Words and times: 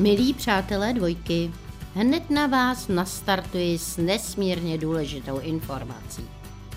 Milí 0.00 0.34
přátelé 0.34 0.92
dvojky, 0.92 1.50
hned 1.94 2.30
na 2.30 2.46
vás 2.46 2.88
nastartuji 2.88 3.78
s 3.78 3.96
nesmírně 3.96 4.78
důležitou 4.78 5.38
informací. 5.38 6.22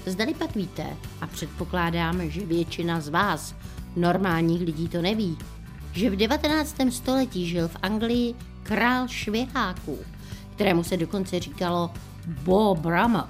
Zdali 0.05 0.33
pak 0.33 0.55
víte, 0.55 0.97
a 1.21 1.27
předpokládám, 1.27 2.29
že 2.29 2.45
většina 2.45 3.01
z 3.01 3.09
vás, 3.09 3.55
normálních 3.95 4.61
lidí 4.61 4.89
to 4.89 5.01
neví, 5.01 5.37
že 5.93 6.09
v 6.09 6.15
19. 6.15 6.75
století 6.89 7.47
žil 7.47 7.67
v 7.67 7.77
Anglii 7.81 8.35
král 8.63 9.07
šviháků, 9.07 9.99
kterému 10.55 10.83
se 10.83 10.97
dokonce 10.97 11.39
říkalo 11.39 11.91
Bo 12.27 12.75
Bramel, 12.75 13.27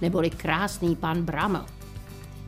neboli 0.00 0.30
krásný 0.30 0.96
pan 0.96 1.22
Bramel. 1.22 1.66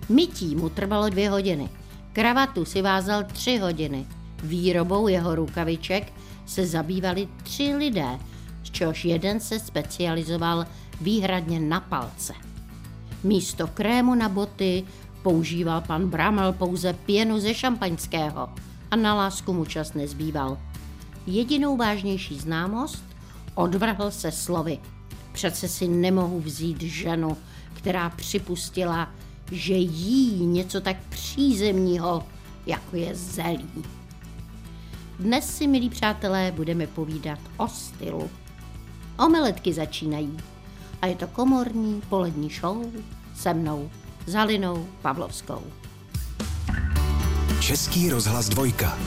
Mytí 0.09 0.57
mu 0.57 0.69
trvalo 0.69 1.09
dvě 1.09 1.31
hodiny, 1.31 1.69
kravatu 2.13 2.65
si 2.65 2.83
vázal 2.83 3.25
tři 3.25 3.59
hodiny, 3.59 4.07
výrobou 4.43 5.09
jeho 5.09 5.35
rukaviček 5.35 6.13
se 6.47 6.67
zabývali 6.67 7.29
tři 7.43 7.75
lidé, 7.77 8.19
z 8.65 8.71
čehož 8.71 9.05
jeden 9.05 9.41
se 9.41 9.59
specializoval 9.59 10.67
výhradně 11.01 11.61
na 11.61 11.81
palce. 11.81 12.33
Místo 13.25 13.67
krému 13.67 14.15
na 14.15 14.29
boty 14.29 14.85
používal 15.23 15.81
pan 15.81 16.09
Bramel 16.09 16.53
pouze 16.53 16.93
pěnu 16.93 17.41
ze 17.41 17.55
šampaňského 17.55 18.49
a 18.91 18.97
na 18.97 19.15
lásku 19.15 19.53
mu 19.53 19.65
čas 19.65 19.95
nezbýval. 19.95 20.59
Jedinou 21.27 21.77
vážnější 21.77 22.39
známost 22.39 23.05
odvrhl 23.55 24.11
se 24.11 24.33
slovy. 24.33 24.79
Přece 25.33 25.69
si 25.69 25.89
nemohu 25.89 26.41
vzít 26.41 26.81
ženu, 26.81 27.37
která 27.75 28.11
připustila, 28.11 29.11
že 29.53 29.75
jí 29.75 30.47
něco 30.47 30.81
tak 30.81 30.97
přízemního, 31.09 32.25
jako 32.67 32.97
je 32.97 33.15
zelí. 33.15 33.85
Dnes 35.19 35.57
si, 35.57 35.67
milí 35.67 35.91
přátelé, 35.91 36.53
budeme 36.53 36.87
povídat 36.87 37.39
o 37.57 37.69
stylu. 37.69 38.31
Omeletky 39.19 39.73
začínají 39.73 40.37
a 41.03 41.07
je 41.07 41.17
to 41.17 41.27
komorní 41.27 42.03
polední 42.09 42.51
show 42.51 42.93
se 43.37 43.55
mnou, 43.55 43.91
Zalinou 44.27 44.89
Pavlovskou. 45.03 45.63
Český 47.61 48.11
rozhlas 48.11 48.49
dvojka. 48.49 48.99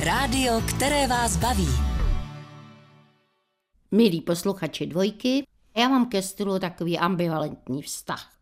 Rádio, 0.00 0.62
které 0.68 1.06
vás 1.06 1.36
baví. 1.36 1.68
Milí 3.90 4.20
posluchači 4.20 4.86
dvojky, 4.86 5.46
já 5.76 5.88
mám 5.88 6.08
ke 6.08 6.22
stylu 6.22 6.58
takový 6.58 6.98
ambivalentní 6.98 7.82
vztah. 7.82 8.32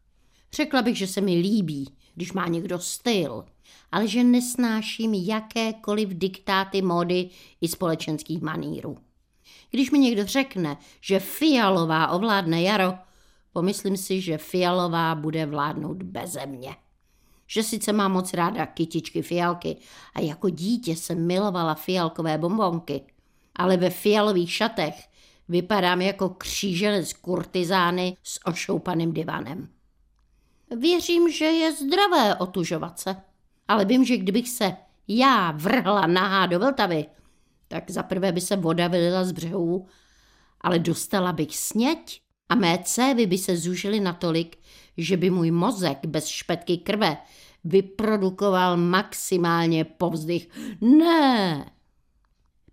Řekla 0.52 0.82
bych, 0.82 0.98
že 0.98 1.06
se 1.06 1.20
mi 1.20 1.34
líbí, 1.34 1.92
když 2.14 2.32
má 2.32 2.46
někdo 2.46 2.78
styl, 2.78 3.44
ale 3.92 4.08
že 4.08 4.24
nesnáším 4.24 5.14
jakékoliv 5.14 6.08
diktáty 6.08 6.82
módy 6.82 7.30
i 7.60 7.68
společenských 7.68 8.42
manírů. 8.42 8.98
Když 9.70 9.90
mi 9.90 9.98
někdo 9.98 10.26
řekne, 10.26 10.76
že 11.00 11.20
fialová 11.20 12.08
ovládne 12.08 12.62
jaro, 12.62 12.94
pomyslím 13.52 13.96
si, 13.96 14.20
že 14.20 14.38
fialová 14.38 15.14
bude 15.14 15.46
vládnout 15.46 16.02
beze 16.02 16.46
mě. 16.46 16.76
Že 17.46 17.62
sice 17.62 17.92
mám 17.92 18.12
moc 18.12 18.34
ráda 18.34 18.66
kytičky 18.66 19.22
fialky 19.22 19.76
a 20.14 20.20
jako 20.20 20.48
dítě 20.48 20.96
jsem 20.96 21.26
milovala 21.26 21.74
fialkové 21.74 22.38
bombonky, 22.38 23.02
ale 23.56 23.76
ve 23.76 23.90
fialových 23.90 24.52
šatech 24.52 25.08
vypadám 25.48 26.00
jako 26.00 26.28
kříženec 26.28 27.12
kurtizány 27.12 28.16
s 28.22 28.46
ošoupaným 28.46 29.12
divanem. 29.12 29.68
Věřím, 30.80 31.32
že 31.32 31.44
je 31.44 31.72
zdravé 31.72 32.34
otužovat 32.34 32.98
se 32.98 33.16
ale 33.68 33.84
vím, 33.84 34.04
že 34.04 34.16
kdybych 34.16 34.48
se 34.48 34.76
já 35.08 35.50
vrhla 35.50 36.06
nahá 36.06 36.46
do 36.46 36.58
Vltavy, 36.58 37.06
tak 37.68 37.90
zaprvé 37.90 38.32
by 38.32 38.40
se 38.40 38.56
voda 38.56 38.88
vylila 38.88 39.24
z 39.24 39.32
břehů, 39.32 39.86
ale 40.60 40.78
dostala 40.78 41.32
bych 41.32 41.56
sněť 41.56 42.20
a 42.48 42.54
mé 42.54 42.78
cévy 42.84 43.26
by 43.26 43.38
se 43.38 43.56
zúžily 43.56 44.00
natolik, 44.00 44.58
že 44.96 45.16
by 45.16 45.30
můj 45.30 45.50
mozek 45.50 45.98
bez 46.06 46.26
špetky 46.26 46.76
krve 46.76 47.16
vyprodukoval 47.64 48.76
maximálně 48.76 49.84
povzdych. 49.84 50.48
Ne! 50.80 51.66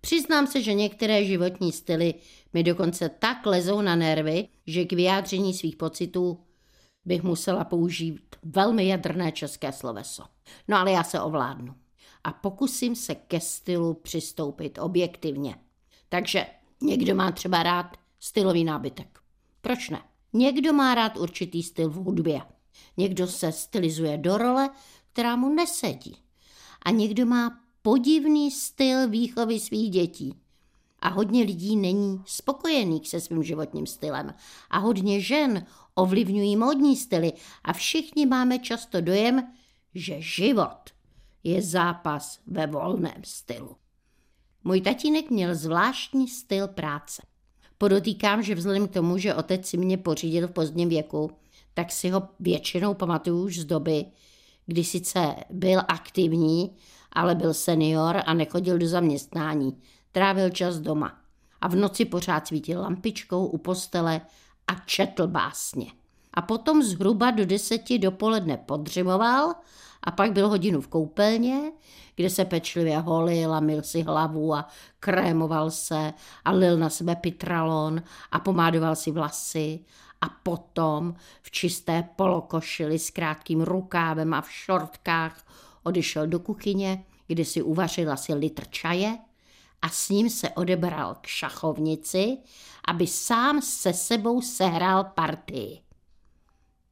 Přiznám 0.00 0.46
se, 0.46 0.62
že 0.62 0.74
některé 0.74 1.24
životní 1.24 1.72
styly 1.72 2.14
mi 2.52 2.62
dokonce 2.62 3.08
tak 3.08 3.46
lezou 3.46 3.80
na 3.80 3.96
nervy, 3.96 4.48
že 4.66 4.84
k 4.84 4.92
vyjádření 4.92 5.54
svých 5.54 5.76
pocitů 5.76 6.38
bych 7.04 7.22
musela 7.22 7.64
použít 7.64 8.36
velmi 8.42 8.88
jadrné 8.88 9.32
české 9.32 9.72
sloveso. 9.72 10.24
No 10.68 10.76
ale 10.76 10.92
já 10.92 11.04
se 11.04 11.20
ovládnu 11.20 11.74
a 12.24 12.32
pokusím 12.32 12.96
se 12.96 13.14
ke 13.14 13.40
stylu 13.40 13.94
přistoupit 13.94 14.78
objektivně. 14.78 15.56
Takže 16.08 16.46
někdo 16.82 17.14
má 17.14 17.32
třeba 17.32 17.62
rád 17.62 17.96
stylový 18.20 18.64
nábytek. 18.64 19.20
Proč 19.60 19.90
ne? 19.90 20.02
Někdo 20.32 20.72
má 20.72 20.94
rád 20.94 21.16
určitý 21.16 21.62
styl 21.62 21.90
v 21.90 21.94
hudbě. 21.94 22.40
Někdo 22.96 23.26
se 23.26 23.52
stylizuje 23.52 24.18
do 24.18 24.38
role, 24.38 24.70
která 25.12 25.36
mu 25.36 25.54
nesedí. 25.54 26.16
A 26.82 26.90
někdo 26.90 27.26
má 27.26 27.60
podivný 27.82 28.50
styl 28.50 29.08
výchovy 29.08 29.60
svých 29.60 29.90
dětí. 29.90 30.34
A 30.98 31.08
hodně 31.08 31.42
lidí 31.42 31.76
není 31.76 32.22
spokojených 32.26 33.08
se 33.08 33.20
svým 33.20 33.42
životním 33.42 33.86
stylem. 33.86 34.34
A 34.70 34.78
hodně 34.78 35.20
žen 35.20 35.66
ovlivňují 36.02 36.56
módní 36.56 36.96
styly. 36.96 37.32
A 37.64 37.72
všichni 37.72 38.26
máme 38.26 38.58
často 38.58 39.00
dojem, 39.00 39.48
že 39.94 40.16
život 40.20 40.90
je 41.44 41.62
zápas 41.62 42.38
ve 42.46 42.66
volném 42.66 43.22
stylu. 43.24 43.76
Můj 44.64 44.80
tatínek 44.80 45.30
měl 45.30 45.54
zvláštní 45.54 46.28
styl 46.28 46.68
práce. 46.68 47.22
Podotýkám, 47.78 48.42
že 48.42 48.54
vzhledem 48.54 48.88
k 48.88 48.92
tomu, 48.92 49.18
že 49.18 49.34
otec 49.34 49.66
si 49.66 49.76
mě 49.76 49.98
pořídil 49.98 50.48
v 50.48 50.52
pozdním 50.52 50.88
věku, 50.88 51.30
tak 51.74 51.92
si 51.92 52.10
ho 52.10 52.28
většinou 52.40 52.94
pamatuju 52.94 53.44
už 53.44 53.58
z 53.58 53.64
doby, 53.64 54.04
kdy 54.66 54.84
sice 54.84 55.34
byl 55.50 55.80
aktivní, 55.88 56.76
ale 57.12 57.34
byl 57.34 57.54
senior 57.54 58.22
a 58.26 58.34
nechodil 58.34 58.78
do 58.78 58.88
zaměstnání. 58.88 59.82
Trávil 60.12 60.50
čas 60.50 60.78
doma. 60.78 61.18
A 61.60 61.68
v 61.68 61.76
noci 61.76 62.04
pořád 62.04 62.46
svítil 62.46 62.80
lampičkou 62.80 63.46
u 63.46 63.58
postele 63.58 64.20
a 64.70 64.74
četl 64.86 65.26
básně. 65.26 65.86
A 66.34 66.42
potom 66.42 66.82
zhruba 66.82 67.30
do 67.30 67.46
deseti 67.46 67.98
dopoledne 67.98 68.56
podřimoval 68.56 69.54
a 70.02 70.10
pak 70.10 70.32
byl 70.32 70.48
hodinu 70.48 70.80
v 70.80 70.88
koupelně, 70.88 71.72
kde 72.16 72.30
se 72.30 72.44
pečlivě 72.44 72.98
holil 72.98 73.54
a 73.54 73.60
mil 73.60 73.82
si 73.82 74.02
hlavu 74.02 74.54
a 74.54 74.68
krémoval 75.00 75.70
se 75.70 76.12
a 76.44 76.52
lil 76.52 76.78
na 76.78 76.90
sebe 76.90 77.16
pitralon 77.16 78.02
a 78.32 78.40
pomádoval 78.40 78.96
si 78.96 79.10
vlasy. 79.10 79.80
A 80.20 80.28
potom 80.28 81.14
v 81.42 81.50
čisté 81.50 82.08
polokošili 82.16 82.98
s 82.98 83.10
krátkým 83.10 83.60
rukávem 83.60 84.34
a 84.34 84.40
v 84.40 84.50
šortkách 84.50 85.46
odešel 85.82 86.26
do 86.26 86.38
kuchyně, 86.38 87.04
kde 87.26 87.44
si 87.44 87.62
uvařil 87.62 88.12
asi 88.12 88.34
litr 88.34 88.64
čaje 88.70 89.18
a 89.82 89.88
s 89.88 90.08
ním 90.08 90.30
se 90.30 90.50
odebral 90.50 91.14
k 91.20 91.26
šachovnici, 91.26 92.38
aby 92.88 93.06
sám 93.06 93.62
se 93.62 93.92
sebou 93.92 94.42
sehrál 94.42 95.04
partii 95.04 95.80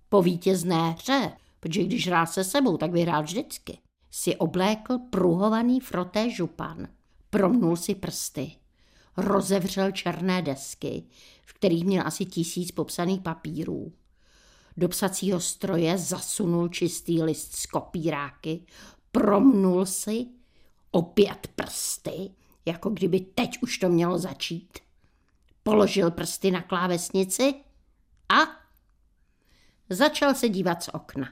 po 0.08 0.22
vítězné 0.22 0.90
hře, 0.90 1.32
protože 1.60 1.84
když 1.84 2.06
hrál 2.06 2.26
se 2.26 2.44
sebou, 2.44 2.76
tak 2.76 2.92
vyhrál 2.92 3.22
vždycky, 3.22 3.78
si 4.10 4.36
oblékl 4.36 4.98
pruhovaný 4.98 5.80
froté 5.80 6.30
župan, 6.30 6.88
promnul 7.30 7.76
si 7.76 7.94
prsty, 7.94 8.52
rozevřel 9.16 9.90
černé 9.90 10.42
desky, 10.42 11.04
v 11.44 11.52
kterých 11.54 11.84
měl 11.84 12.06
asi 12.06 12.24
tisíc 12.24 12.72
popsaných 12.72 13.20
papírů. 13.20 13.92
Do 14.76 14.88
psacího 14.88 15.40
stroje 15.40 15.98
zasunul 15.98 16.68
čistý 16.68 17.22
list 17.22 17.56
z 17.56 17.66
kopíráky, 17.66 18.66
promnul 19.12 19.86
si 19.86 20.26
opět 20.90 21.48
prsty, 21.54 22.30
jako 22.68 22.90
kdyby 22.90 23.20
teď 23.20 23.58
už 23.62 23.78
to 23.78 23.88
mělo 23.88 24.18
začít. 24.18 24.78
Položil 25.62 26.10
prsty 26.10 26.50
na 26.50 26.62
klávesnici 26.62 27.54
a 28.28 28.58
Začal 29.90 30.34
se 30.34 30.48
dívat 30.48 30.82
z 30.82 30.88
okna. 30.92 31.28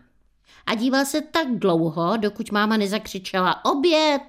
A 0.66 0.74
díval 0.74 1.04
se 1.04 1.20
tak 1.20 1.58
dlouho, 1.58 2.16
dokud 2.16 2.52
máma 2.52 2.76
nezakřičela 2.76 3.64
oběd. 3.64 4.22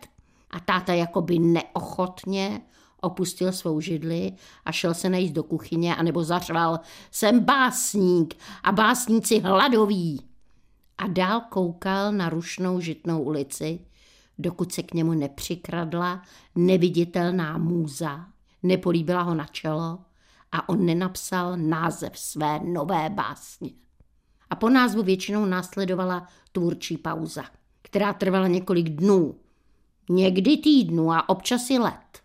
A 0.51 0.59
táta 0.59 0.93
jakoby 0.93 1.39
neochotně 1.39 2.61
opustil 3.01 3.51
svou 3.51 3.81
židli 3.81 4.33
a 4.65 4.71
šel 4.71 4.93
se 4.93 5.09
najít 5.09 5.33
do 5.33 5.43
kuchyně, 5.43 5.95
anebo 5.95 6.23
zařval, 6.23 6.79
jsem 7.11 7.39
básník 7.39 8.35
a 8.63 8.71
básníci 8.71 9.39
hladoví. 9.39 10.25
A 10.97 11.07
dál 11.07 11.41
koukal 11.49 12.11
na 12.11 12.29
rušnou 12.29 12.79
žitnou 12.79 13.23
ulici, 13.23 13.79
dokud 14.37 14.73
se 14.73 14.83
k 14.83 14.93
němu 14.93 15.13
nepřikradla 15.13 16.21
neviditelná 16.55 17.57
můza, 17.57 18.25
nepolíbila 18.63 19.21
ho 19.21 19.35
na 19.35 19.45
čelo 19.45 19.99
a 20.51 20.69
on 20.69 20.85
nenapsal 20.85 21.57
název 21.57 22.19
své 22.19 22.59
nové 22.59 23.09
básně 23.09 23.69
a 24.49 24.55
po 24.55 24.69
názvu 24.69 25.03
většinou 25.03 25.45
následovala 25.45 26.27
tvůrčí 26.51 26.97
pauza, 26.97 27.43
která 27.81 28.13
trvala 28.13 28.47
několik 28.47 28.89
dnů, 28.89 29.39
někdy 30.09 30.57
týdnů 30.57 31.11
a 31.11 31.29
občas 31.29 31.69
i 31.69 31.79
let. 31.79 32.21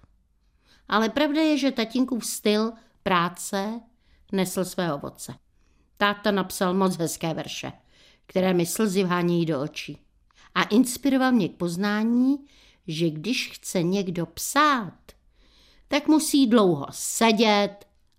Ale 0.89 1.09
pravda 1.09 1.41
je, 1.41 1.59
že 1.59 1.71
tatínkův 1.71 2.27
styl 2.27 2.73
práce 3.03 3.81
nesl 4.33 4.65
své 4.65 4.95
ovoce. 4.95 5.35
Táta 5.97 6.31
napsal 6.31 6.75
moc 6.75 6.97
hezké 6.97 7.35
verše, 7.35 7.73
které 8.27 8.55
mi 8.55 8.67
slzy 8.67 9.05
vhánějí 9.05 9.47
do 9.47 9.61
očí. 9.61 9.99
A 10.55 10.63
inspiroval 10.63 11.33
mě 11.33 11.49
k 11.49 11.57
poznání, 11.57 12.39
že 12.87 13.11
když 13.11 13.51
chce 13.51 13.83
někdo 13.83 14.27
psát, 14.27 14.99
tak 15.89 16.09
musí 16.09 16.47
dlouho 16.47 16.87
sedět 16.91 17.77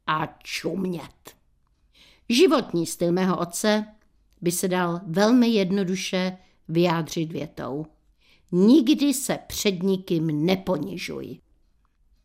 a 0.07 0.25
čumět. 0.43 1.35
Životní 2.29 2.85
styl 2.85 3.11
mého 3.11 3.39
otce 3.39 3.85
by 4.41 4.51
se 4.51 4.67
dal 4.67 5.01
velmi 5.05 5.47
jednoduše 5.47 6.37
vyjádřit 6.67 7.31
větou. 7.31 7.85
Nikdy 8.51 9.13
se 9.13 9.39
před 9.47 9.83
nikým 9.83 10.45
neponižuj. 10.45 11.39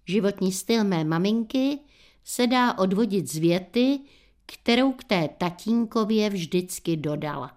Životní 0.06 0.52
styl 0.52 0.84
mé 0.84 1.04
maminky 1.04 1.78
se 2.24 2.46
dá 2.46 2.78
odvodit 2.78 3.30
z 3.30 3.36
věty, 3.36 4.00
kterou 4.46 4.92
k 4.92 5.04
té 5.04 5.28
tatínkově 5.38 6.30
vždycky 6.30 6.96
dodala. 6.96 7.56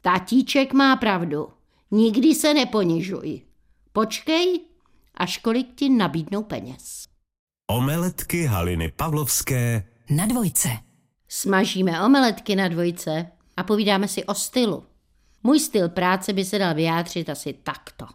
Tatíček 0.00 0.72
má 0.72 0.96
pravdu, 0.96 1.48
nikdy 1.92 2.34
se 2.34 2.54
neponižuj. 2.54 3.40
Počkej, 3.92 4.60
až 5.14 5.38
kolik 5.38 5.74
ti 5.74 5.88
nabídnou 5.88 6.42
peněz. 6.42 7.06
Omeletky 7.70 8.44
Haliny 8.44 8.92
Pavlovské 8.96 9.88
Na 10.10 10.26
dvojce. 10.26 10.68
Smažíme 11.28 12.04
omeletky 12.04 12.56
na 12.56 12.68
dvojce 12.68 13.26
a 13.56 13.62
povídáme 13.62 14.08
si 14.08 14.24
o 14.24 14.34
stylu. 14.34 14.84
Můj 15.42 15.60
styl 15.60 15.88
práce 15.88 16.32
by 16.32 16.44
se 16.44 16.58
dal 16.58 16.74
vyjádřit 16.74 17.30
asi 17.30 17.52
takto. 17.52 18.06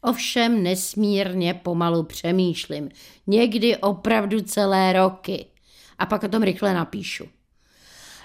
Ovšem 0.00 0.62
nesmírně 0.62 1.54
pomalu 1.54 2.02
přemýšlím, 2.02 2.88
někdy 3.26 3.76
opravdu 3.76 4.40
celé 4.40 4.92
roky. 4.92 5.46
A 5.98 6.06
pak 6.06 6.22
o 6.22 6.28
tom 6.28 6.42
rychle 6.42 6.74
napíšu. 6.74 7.24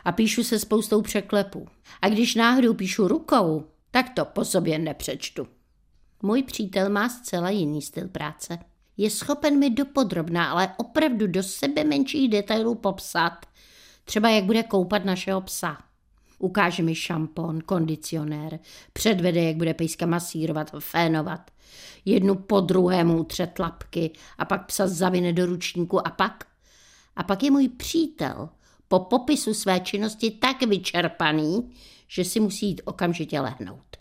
A 0.05 0.11
píšu 0.11 0.43
se 0.43 0.59
spoustou 0.59 1.01
překlepů. 1.01 1.67
A 2.01 2.09
když 2.09 2.35
náhodou 2.35 2.73
píšu 2.73 3.07
rukou, 3.07 3.65
tak 3.93 4.09
to 4.09 4.25
po 4.25 4.45
sobě 4.45 4.79
nepřečtu. 4.79 5.47
Můj 6.21 6.43
přítel 6.43 6.89
má 6.89 7.09
zcela 7.09 7.49
jiný 7.49 7.81
styl 7.81 8.07
práce. 8.07 8.59
Je 8.97 9.09
schopen 9.09 9.59
mi 9.59 9.69
dopodrobná, 9.69 10.51
ale 10.51 10.73
opravdu 10.77 11.27
do 11.27 11.43
sebe 11.43 11.83
menších 11.83 12.29
detailů 12.29 12.75
popsat, 12.75 13.45
třeba 14.03 14.29
jak 14.29 14.43
bude 14.43 14.63
koupat 14.63 15.05
našeho 15.05 15.41
psa. 15.41 15.77
Ukáže 16.39 16.83
mi 16.83 16.95
šampon, 16.95 17.61
kondicionér, 17.61 18.59
předvede, 18.93 19.43
jak 19.43 19.55
bude 19.55 19.73
pejska 19.73 20.05
masírovat, 20.05 20.71
fénovat. 20.79 21.51
Jednu 22.05 22.35
po 22.35 22.59
druhému 22.59 23.17
utře 23.17 23.47
tlapky 23.47 24.11
a 24.37 24.45
pak 24.45 24.65
psa 24.65 24.87
zavine 24.87 25.33
do 25.33 25.45
ručníku 25.45 26.07
a 26.07 26.09
pak? 26.09 26.47
A 27.15 27.23
pak 27.23 27.43
je 27.43 27.51
můj 27.51 27.69
přítel 27.69 28.49
po 28.87 28.99
popisu 28.99 29.53
své 29.53 29.79
činnosti 29.79 30.31
tak 30.31 30.63
vyčerpaný, 30.63 31.71
že 32.07 32.25
si 32.25 32.39
musí 32.39 32.67
jít 32.67 32.81
okamžitě 32.85 33.39
lehnout. 33.39 33.97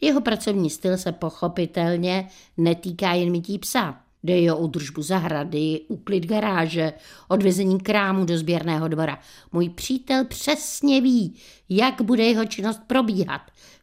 Jeho 0.00 0.20
pracovní 0.20 0.70
styl 0.70 0.96
se 0.96 1.12
pochopitelně 1.12 2.28
netýká 2.56 3.12
jen 3.12 3.30
mytí 3.30 3.58
psa. 3.58 4.00
Jde 4.22 4.52
o 4.52 4.56
údržbu 4.56 5.02
zahrady, 5.02 5.80
úklid 5.88 6.26
garáže, 6.26 6.92
odvezení 7.28 7.80
krámu 7.80 8.24
do 8.24 8.38
sběrného 8.38 8.88
dvora. 8.88 9.18
Můj 9.52 9.68
přítel 9.68 10.24
přesně 10.24 11.00
ví, 11.00 11.34
jak 11.68 12.02
bude 12.02 12.24
jeho 12.24 12.44
činnost 12.44 12.80
probíhat. 12.86 13.40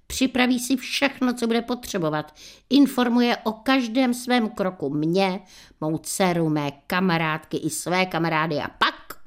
Připraví 0.07 0.59
si 0.59 0.75
všechno, 0.75 1.33
co 1.33 1.47
bude 1.47 1.61
potřebovat. 1.61 2.35
Informuje 2.69 3.37
o 3.37 3.51
každém 3.51 4.13
svém 4.13 4.49
kroku 4.49 4.89
mě, 4.89 5.39
mou 5.81 5.97
dceru, 5.97 6.49
mé 6.49 6.71
kamarádky 6.87 7.57
i 7.57 7.69
své 7.69 8.05
kamarády 8.05 8.57
a 8.59 8.67
pak, 8.67 9.19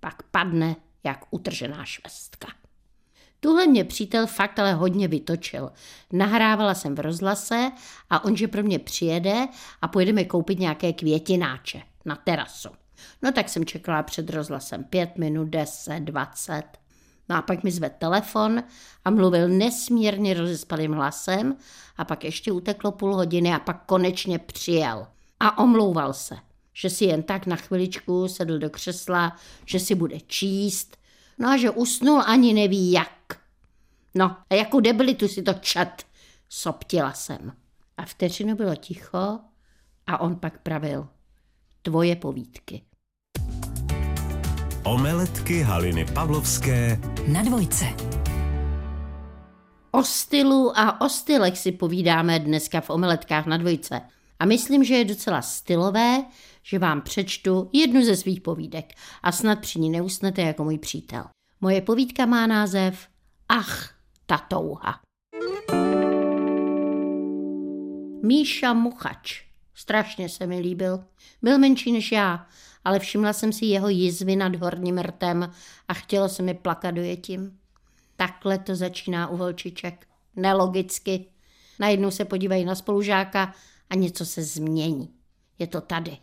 pak 0.00 0.22
padne 0.22 0.76
jak 1.04 1.24
utržená 1.30 1.84
švestka. 1.84 2.61
Tuhle 3.44 3.66
mě 3.66 3.84
přítel 3.84 4.26
fakt 4.26 4.58
ale 4.58 4.74
hodně 4.74 5.08
vytočil. 5.08 5.72
Nahrávala 6.12 6.74
jsem 6.74 6.94
v 6.94 7.00
rozhlase 7.00 7.70
a 8.10 8.24
on, 8.24 8.36
že 8.36 8.48
pro 8.48 8.62
mě 8.62 8.78
přijede 8.78 9.48
a 9.82 9.88
pojedeme 9.88 10.24
koupit 10.24 10.58
nějaké 10.58 10.92
květináče 10.92 11.82
na 12.04 12.16
terasu. 12.16 12.68
No 13.22 13.32
tak 13.32 13.48
jsem 13.48 13.64
čekala 13.64 14.02
před 14.02 14.30
rozhlasem 14.30 14.84
pět 14.84 15.18
minut, 15.18 15.48
deset, 15.48 16.00
dvacet. 16.00 16.62
No 17.28 17.36
a 17.36 17.42
pak 17.42 17.62
mi 17.62 17.70
zve 17.70 17.90
telefon 17.90 18.62
a 19.04 19.10
mluvil 19.10 19.48
nesmírně 19.48 20.34
rozespalým 20.34 20.92
hlasem 20.92 21.56
a 21.96 22.04
pak 22.04 22.24
ještě 22.24 22.52
uteklo 22.52 22.92
půl 22.92 23.14
hodiny 23.14 23.54
a 23.54 23.58
pak 23.58 23.86
konečně 23.86 24.38
přijel. 24.38 25.06
A 25.40 25.58
omlouval 25.58 26.12
se, 26.12 26.36
že 26.72 26.90
si 26.90 27.04
jen 27.04 27.22
tak 27.22 27.46
na 27.46 27.56
chviličku 27.56 28.28
sedl 28.28 28.58
do 28.58 28.70
křesla, 28.70 29.36
že 29.66 29.80
si 29.80 29.94
bude 29.94 30.20
číst, 30.20 31.01
no 31.38 31.48
a 31.48 31.56
že 31.56 31.70
usnul 31.70 32.22
ani 32.26 32.52
neví 32.52 32.92
jak. 32.92 33.40
No 34.14 34.36
a 34.50 34.54
jakou 34.54 34.80
debilitu 34.80 35.28
si 35.28 35.42
to 35.42 35.52
čet, 35.52 36.04
soptila 36.48 37.12
jsem. 37.12 37.52
A 37.96 38.04
vteřinu 38.04 38.56
bylo 38.56 38.76
ticho 38.76 39.38
a 40.06 40.20
on 40.20 40.36
pak 40.36 40.58
pravil. 40.58 41.08
Tvoje 41.82 42.16
povídky. 42.16 42.82
Omeletky 44.84 45.62
Haliny 45.62 46.04
Pavlovské 46.04 47.00
Na 47.28 47.42
dvojce. 47.42 47.84
O 49.90 50.02
stylu 50.04 50.78
a 50.78 51.00
o 51.00 51.08
stylech 51.08 51.58
si 51.58 51.72
povídáme 51.72 52.38
dneska 52.38 52.80
v 52.80 52.90
omeletkách 52.90 53.46
na 53.46 53.56
dvojce. 53.56 54.00
A 54.38 54.44
myslím, 54.44 54.84
že 54.84 54.94
je 54.94 55.04
docela 55.04 55.42
stylové, 55.42 56.24
že 56.62 56.78
vám 56.78 57.02
přečtu 57.02 57.70
jednu 57.72 58.04
ze 58.04 58.16
svých 58.16 58.40
povídek 58.40 58.92
a 59.22 59.32
snad 59.32 59.58
při 59.58 59.80
ní 59.80 59.90
neusnete 59.90 60.42
jako 60.42 60.64
můj 60.64 60.78
přítel. 60.78 61.24
Moje 61.60 61.80
povídka 61.80 62.26
má 62.26 62.46
název 62.46 63.08
Ach, 63.48 63.94
ta 64.26 64.38
touha. 64.38 65.00
Míša 68.22 68.72
Muchač. 68.72 69.44
Strašně 69.74 70.28
se 70.28 70.46
mi 70.46 70.60
líbil. 70.60 71.04
Byl 71.42 71.58
menší 71.58 71.92
než 71.92 72.12
já, 72.12 72.46
ale 72.84 72.98
všimla 72.98 73.32
jsem 73.32 73.52
si 73.52 73.64
jeho 73.64 73.88
jizvy 73.88 74.36
nad 74.36 74.56
horním 74.56 74.98
rtem 74.98 75.50
a 75.88 75.94
chtělo 75.94 76.28
se 76.28 76.42
mi 76.42 76.54
plakat 76.54 76.94
dojetím. 76.94 77.58
Takhle 78.16 78.58
to 78.58 78.74
začíná 78.74 79.28
u 79.28 79.36
holčiček. 79.36 80.06
Nelogicky. 80.36 81.26
Najednou 81.78 82.10
se 82.10 82.24
podívají 82.24 82.64
na 82.64 82.74
spolužáka 82.74 83.54
a 83.90 83.94
něco 83.94 84.26
se 84.26 84.42
změní. 84.42 85.14
Je 85.58 85.66
to 85.66 85.80
tady. 85.80 86.18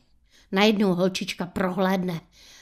Najednou 0.51 0.93
holčička 0.93 1.45
prohlédne 1.45 2.21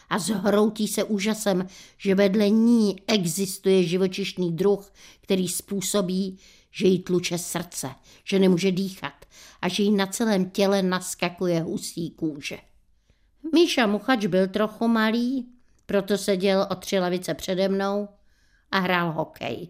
a 0.09 0.19
zhroutí 0.19 0.87
se 0.87 1.03
úžasem, 1.03 1.67
že 1.97 2.15
vedle 2.15 2.49
ní 2.49 2.95
existuje 3.07 3.83
živočišný 3.83 4.51
druh, 4.51 4.93
který 5.21 5.47
způsobí, 5.47 6.39
že 6.71 6.87
jí 6.87 6.99
tluče 6.99 7.37
srdce, 7.37 7.89
že 8.23 8.39
nemůže 8.39 8.71
dýchat 8.71 9.25
a 9.61 9.67
že 9.67 9.83
jí 9.83 9.91
na 9.91 10.07
celém 10.07 10.49
těle 10.49 10.81
naskakuje 10.81 11.61
husí 11.61 12.11
kůže. 12.11 12.57
Míša 13.53 13.87
Muchač 13.87 14.25
byl 14.25 14.47
trochu 14.47 14.87
malý, 14.87 15.47
proto 15.85 16.17
seděl 16.17 16.67
o 16.71 16.75
tři 16.75 16.99
lavice 16.99 17.33
přede 17.33 17.69
mnou 17.69 18.07
a 18.71 18.79
hrál 18.79 19.11
hokej. 19.11 19.67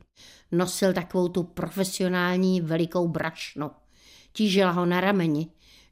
Nosil 0.52 0.94
takovou 0.94 1.28
tu 1.28 1.44
profesionální 1.44 2.62
velikou 2.62 3.08
brašnu. 3.08 3.72
Tížila 4.34 4.72
ho 4.72 4.86
na 4.86 5.02
rameni, 5.02 5.48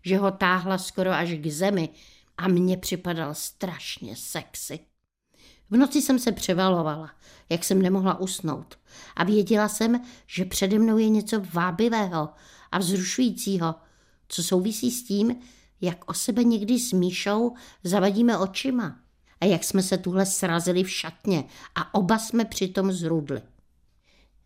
že 0.06 0.18
ho 0.18 0.32
táhla 0.32 0.78
skoro 0.78 1.12
až 1.12 1.30
k 1.30 1.48
zemi 1.48 1.90
a 2.38 2.48
mně 2.48 2.78
připadal 2.78 3.36
strašně 3.36 4.16
sexy. 4.16 4.80
V 5.70 5.78
noci 5.78 6.02
jsem 6.02 6.20
se 6.20 6.32
převalovala, 6.32 7.12
jak 7.50 7.64
jsem 7.64 7.82
nemohla 7.82 8.20
usnout 8.20 8.80
a 9.16 9.24
věděla 9.24 9.70
jsem, 9.70 10.02
že 10.28 10.46
přede 10.46 10.80
mnou 10.80 10.98
je 10.98 11.10
něco 11.10 11.42
vábivého 11.54 12.30
a 12.72 12.78
vzrušujícího, 12.78 13.76
co 14.28 14.44
souvisí 14.44 14.92
s 14.92 15.04
tím, 15.04 15.36
jak 15.82 16.10
o 16.10 16.14
sebe 16.14 16.44
někdy 16.44 16.80
s 16.80 16.94
Míšou 16.94 17.54
zavadíme 17.84 18.38
očima 18.38 19.00
a 19.42 19.46
jak 19.46 19.64
jsme 19.64 19.84
se 19.84 19.98
tuhle 19.98 20.26
srazili 20.26 20.84
v 20.84 20.90
šatně 20.90 21.44
a 21.76 21.94
oba 21.94 22.18
jsme 22.18 22.46
přitom 22.46 22.92
zrudli. 22.92 23.42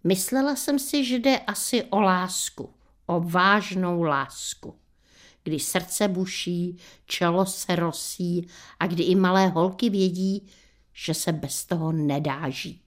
Myslela 0.03 0.55
jsem 0.55 0.79
si, 0.79 1.05
že 1.05 1.19
jde 1.19 1.39
asi 1.39 1.83
o 1.83 1.99
lásku, 2.01 2.73
o 3.05 3.19
vážnou 3.19 4.03
lásku 4.03 4.75
kdy 5.43 5.59
srdce 5.59 6.07
buší, 6.07 6.77
čelo 7.05 7.45
se 7.45 7.75
rosí 7.75 8.47
a 8.79 8.87
kdy 8.87 9.03
i 9.03 9.15
malé 9.15 9.47
holky 9.47 9.89
vědí, 9.89 10.47
že 10.93 11.13
se 11.13 11.31
bez 11.31 11.65
toho 11.65 11.91
nedá 11.91 12.49
žít. 12.49 12.81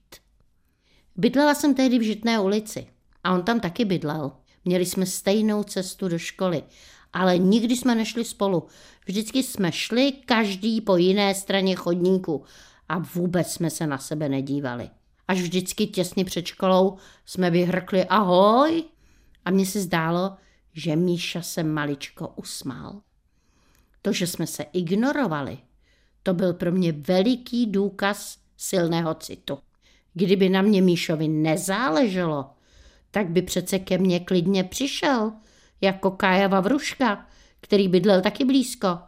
Bydlela 1.16 1.54
jsem 1.54 1.75
tehdy 1.75 1.99
v 1.99 2.02
Žitné 2.02 2.40
ulici 2.40 2.87
a 3.25 3.35
on 3.35 3.42
tam 3.42 3.61
taky 3.61 3.85
bydlel. 3.85 4.32
Měli 4.64 4.87
jsme 4.87 5.06
stejnou 5.06 5.62
cestu 5.62 6.09
do 6.09 6.18
školy, 6.18 6.62
ale 7.12 7.38
nikdy 7.38 7.76
jsme 7.76 7.94
nešli 7.94 8.25
spolu. 8.25 8.66
Vždycky 9.06 9.42
jsme 9.42 9.73
šli 9.73 10.12
každý 10.12 10.80
po 10.80 10.97
jiné 10.97 11.35
straně 11.35 11.75
chodníku 11.75 12.44
a 12.88 12.99
vůbec 12.99 13.52
jsme 13.52 13.71
se 13.71 13.87
na 13.87 13.99
sebe 13.99 14.28
nedívali. 14.28 14.90
Až 15.28 15.40
vždycky 15.40 15.87
těsně 15.87 16.25
před 16.25 16.47
školou 16.47 16.97
jsme 17.26 17.50
vyhrkli 17.50 18.04
ahoj 18.04 18.85
a 19.44 19.50
mně 19.50 19.66
se 19.66 19.80
zdálo, 19.80 20.37
že 20.72 20.96
Míša 20.96 21.42
se 21.42 21.62
maličko 21.62 22.28
usmál. 22.36 23.00
To, 24.02 24.12
že 24.12 24.26
jsme 24.26 24.46
se 24.46 24.62
ignorovali, 24.62 25.58
to 26.22 26.34
byl 26.34 26.52
pro 26.52 26.72
mě 26.72 26.92
veliký 26.92 27.66
důkaz 27.66 28.38
silného 28.56 29.14
citu. 29.14 29.58
Kdyby 30.14 30.48
na 30.48 30.62
mě 30.62 30.82
Míšovi 30.82 31.28
nezáleželo, 31.28 32.50
tak 33.10 33.28
by 33.28 33.42
přece 33.42 33.78
ke 33.78 33.98
mně 33.98 34.20
klidně 34.20 34.64
přišel, 34.64 35.32
jako 35.80 36.10
Kája 36.10 36.48
Vavruška, 36.48 37.26
který 37.60 37.88
bydlel 37.88 38.20
taky 38.20 38.44
blízko. 38.44 38.98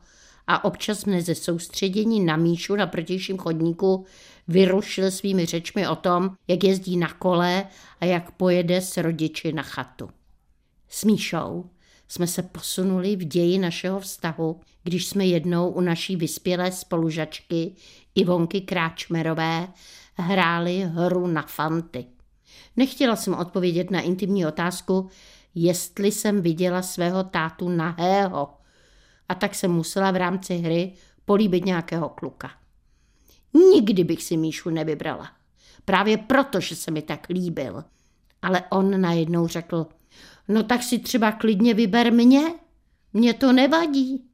A 0.46 0.64
občas 0.64 1.04
mne 1.04 1.22
ze 1.22 1.34
soustředění 1.34 2.20
na 2.20 2.36
Míšu 2.36 2.76
na 2.76 2.86
protějším 2.86 3.38
chodníku 3.38 4.04
vyrušil 4.48 5.10
svými 5.10 5.46
řečmi 5.46 5.88
o 5.88 5.96
tom, 5.96 6.30
jak 6.48 6.64
jezdí 6.64 6.96
na 6.96 7.12
kole 7.12 7.66
a 8.00 8.04
jak 8.04 8.30
pojede 8.30 8.80
s 8.80 8.96
rodiči 8.96 9.52
na 9.52 9.62
chatu. 9.62 10.10
S 10.88 11.04
Míšou 11.04 11.70
jsme 12.08 12.26
se 12.26 12.42
posunuli 12.42 13.16
v 13.16 13.24
ději 13.24 13.58
našeho 13.58 14.00
vztahu, 14.00 14.60
když 14.82 15.06
jsme 15.06 15.26
jednou 15.26 15.68
u 15.68 15.80
naší 15.80 16.16
vyspělé 16.16 16.72
spolužačky 16.72 17.74
Ivonky 18.14 18.60
Kráčmerové 18.60 19.68
hráli 20.14 20.78
hru 20.80 21.26
na 21.26 21.42
fanty. 21.42 22.04
Nechtěla 22.76 23.16
jsem 23.16 23.34
odpovědět 23.34 23.90
na 23.90 24.00
intimní 24.00 24.46
otázku, 24.46 25.08
jestli 25.54 26.12
jsem 26.12 26.42
viděla 26.42 26.82
svého 26.82 27.24
tátu 27.24 27.68
nahého. 27.68 28.54
A 29.28 29.34
tak 29.34 29.54
jsem 29.54 29.72
musela 29.72 30.10
v 30.10 30.16
rámci 30.16 30.56
hry 30.56 30.92
políbit 31.24 31.64
nějakého 31.64 32.08
kluka. 32.08 32.50
Nikdy 33.72 34.04
bych 34.04 34.22
si 34.22 34.36
Míšu 34.36 34.70
nevybrala. 34.70 35.30
Právě 35.84 36.18
proto, 36.18 36.60
že 36.60 36.76
se 36.76 36.90
mi 36.90 37.02
tak 37.02 37.26
líbil. 37.28 37.84
Ale 38.42 38.62
on 38.70 39.00
najednou 39.00 39.46
řekl, 39.46 39.86
no 40.48 40.62
tak 40.62 40.82
si 40.82 40.98
třeba 40.98 41.32
klidně 41.32 41.74
vyber 41.74 42.12
mě. 42.12 42.40
Mně 43.12 43.34
to 43.34 43.52
nevadí. 43.52 44.24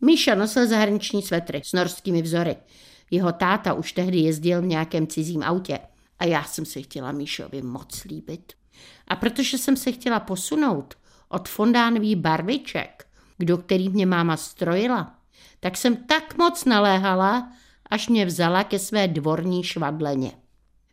Míša 0.00 0.34
nosil 0.34 0.66
zahraniční 0.66 1.22
svetry 1.22 1.60
s 1.64 1.72
norskými 1.72 2.22
vzory. 2.22 2.56
Jeho 3.10 3.32
táta 3.32 3.72
už 3.72 3.92
tehdy 3.92 4.18
jezdil 4.18 4.62
v 4.62 4.66
nějakém 4.66 5.06
cizím 5.06 5.42
autě 5.42 5.78
a 6.18 6.24
já 6.24 6.44
jsem 6.44 6.64
se 6.64 6.82
chtěla 6.82 7.12
Míšovi 7.12 7.62
moc 7.62 8.04
líbit. 8.04 8.52
A 9.08 9.16
protože 9.16 9.58
jsem 9.58 9.76
se 9.76 9.92
chtěla 9.92 10.20
posunout 10.20 10.94
od 11.28 11.48
fondánový 11.48 12.16
barviček, 12.16 13.06
do 13.38 13.58
kterých 13.58 13.90
mě 13.90 14.06
máma 14.06 14.36
strojila, 14.36 15.18
tak 15.60 15.76
jsem 15.76 15.96
tak 15.96 16.36
moc 16.36 16.64
naléhala, 16.64 17.52
až 17.90 18.08
mě 18.08 18.26
vzala 18.26 18.64
ke 18.64 18.78
své 18.78 19.08
dvorní 19.08 19.64
švadleně. 19.64 20.32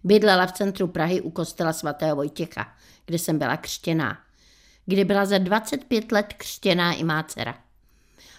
Bydlela 0.04 0.46
v 0.46 0.52
centru 0.52 0.88
Prahy 0.88 1.22
u 1.22 1.30
kostela 1.30 1.74
svatého 1.74 2.16
Vojtěcha, 2.16 2.74
kde 3.06 3.20
jsem 3.20 3.38
byla 3.40 3.58
křtěná. 3.58 4.18
Kdy 4.92 5.06
byla 5.06 5.26
za 5.26 5.38
25 5.38 6.12
let 6.12 6.34
křtěná 6.38 6.94
i 6.94 7.04
má 7.04 7.24
dcera. 7.24 7.58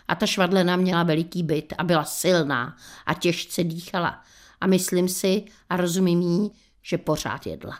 A 0.08 0.14
ta 0.14 0.26
švadlena 0.26 0.76
měla 0.76 1.02
veliký 1.02 1.42
byt 1.42 1.74
a 1.78 1.84
byla 1.84 2.04
silná 2.04 2.76
a 3.06 3.14
těžce 3.14 3.64
dýchala. 3.64 4.22
A 4.60 4.66
myslím 4.66 5.08
si 5.08 5.44
a 5.70 5.76
rozumím 5.76 6.20
jí, 6.20 6.50
že 6.82 6.98
pořád 6.98 7.46
jedla. 7.46 7.78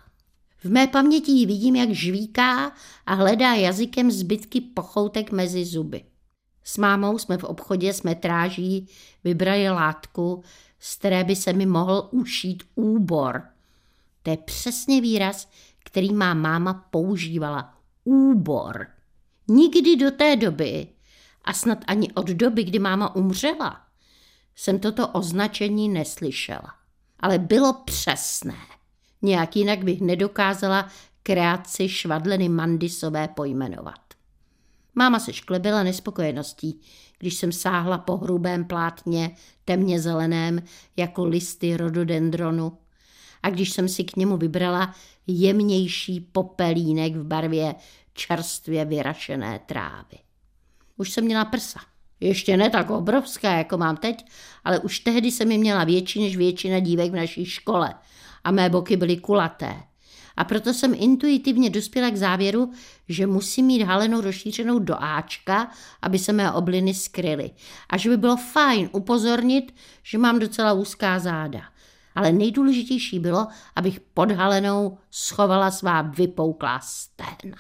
V 0.65 0.71
mé 0.71 0.87
paměti 0.87 1.33
ji 1.33 1.47
vidím, 1.47 1.77
jak 1.77 1.91
žvíká 1.91 2.73
a 3.07 3.15
hledá 3.15 3.55
jazykem 3.55 4.11
zbytky 4.11 4.61
pochoutek 4.61 5.33
mezi 5.33 5.65
zuby. 5.65 6.05
S 6.65 6.79
mámou 6.79 7.19
jsme 7.19 7.39
v 7.39 7.45
obchodě 7.45 7.93
s 7.93 8.03
metráží 8.03 8.89
vybrali 9.25 9.71
látku, 9.71 10.43
z 10.79 10.97
které 10.97 11.25
by 11.25 11.37
se 11.37 11.53
mi 11.53 11.67
mohl 11.67 12.09
ušít 12.11 12.63
úbor. 12.75 13.43
To 14.23 14.31
je 14.31 14.37
přesně 14.37 15.01
výraz, 15.01 15.49
který 15.85 16.13
má 16.13 16.35
máma 16.35 16.75
používala. 16.91 17.82
Úbor. 18.05 18.87
Nikdy 19.49 19.97
do 19.97 20.11
té 20.11 20.37
doby, 20.37 20.89
a 21.45 21.53
snad 21.53 21.79
ani 21.87 22.13
od 22.13 22.27
doby, 22.27 22.65
kdy 22.65 22.79
máma 22.79 23.17
umřela, 23.17 23.81
jsem 24.55 24.79
toto 24.79 25.09
označení 25.09 25.89
neslyšela. 25.89 26.75
Ale 27.21 27.39
bylo 27.39 27.73
přesné. 27.73 28.57
Nějak 29.23 29.57
jinak 29.57 29.85
bych 29.85 30.01
nedokázala 30.01 30.89
kreaci 31.23 31.89
švadleny 31.89 32.49
Mandisové 32.49 33.29
pojmenovat. 33.29 34.01
Máma 34.95 35.19
se 35.19 35.33
šklebila 35.33 35.83
nespokojeností, 35.83 36.81
když 37.19 37.35
jsem 37.35 37.53
sáhla 37.53 37.99
po 37.99 38.17
hrubém 38.17 38.65
plátně, 38.65 39.37
temně 39.65 40.01
zeleném, 40.01 40.63
jako 40.97 41.25
listy 41.25 41.77
rododendronu. 41.77 42.79
A 43.43 43.51
když 43.51 43.71
jsem 43.71 43.89
si 43.89 44.05
k 44.05 44.17
němu 44.17 44.37
vybrala 44.37 44.95
jemnější 45.27 46.21
popelínek 46.21 47.17
v 47.17 47.25
barvě 47.25 47.75
čerstvě 48.13 48.85
vyrašené 48.85 49.61
trávy. 49.67 50.19
Už 50.97 51.11
jsem 51.11 51.25
měla 51.25 51.45
prsa. 51.45 51.81
Ještě 52.21 52.57
ne 52.57 52.71
tak 52.71 52.91
obrovská, 52.91 53.53
jako 53.53 53.79
mám 53.79 53.97
teď, 53.97 54.27
ale 54.65 54.79
už 54.79 55.01
tehdy 55.01 55.31
jsem 55.31 55.53
je 55.53 55.59
měla 55.59 55.85
větší 55.85 56.23
než 56.23 56.37
většina 56.37 56.79
dívek 56.79 57.13
v 57.13 57.17
naší 57.17 57.45
škole 57.45 57.95
a 58.45 58.51
mé 58.51 58.71
boky 58.71 58.97
byly 58.97 59.17
kulaté. 59.17 59.83
A 60.37 60.45
proto 60.45 60.75
jsem 60.75 60.95
intuitivně 60.97 61.71
dospěla 61.71 62.11
k 62.11 62.17
závěru, 62.17 62.73
že 63.09 63.27
musím 63.27 63.67
mít 63.67 63.83
halenu 63.83 64.21
rozšířenou 64.21 64.79
do 64.79 65.03
Ačka, 65.03 65.71
aby 66.03 66.19
se 66.19 66.33
mé 66.33 66.53
obliny 66.53 66.95
skryly. 66.95 67.51
A 67.91 67.97
že 67.97 68.09
by 68.09 68.17
bylo 68.17 68.37
fajn 68.37 68.89
upozornit, 68.93 69.75
že 70.03 70.19
mám 70.19 70.39
docela 70.39 70.73
úzká 70.73 71.19
záda. 71.19 71.61
Ale 72.15 72.33
nejdůležitější 72.33 73.19
bylo, 73.19 73.47
abych 73.77 74.01
pod 74.01 74.31
halenou 74.31 74.99
schovala 75.11 75.71
svá 75.71 76.03
vypouklá 76.03 76.81
stehna. 76.81 77.57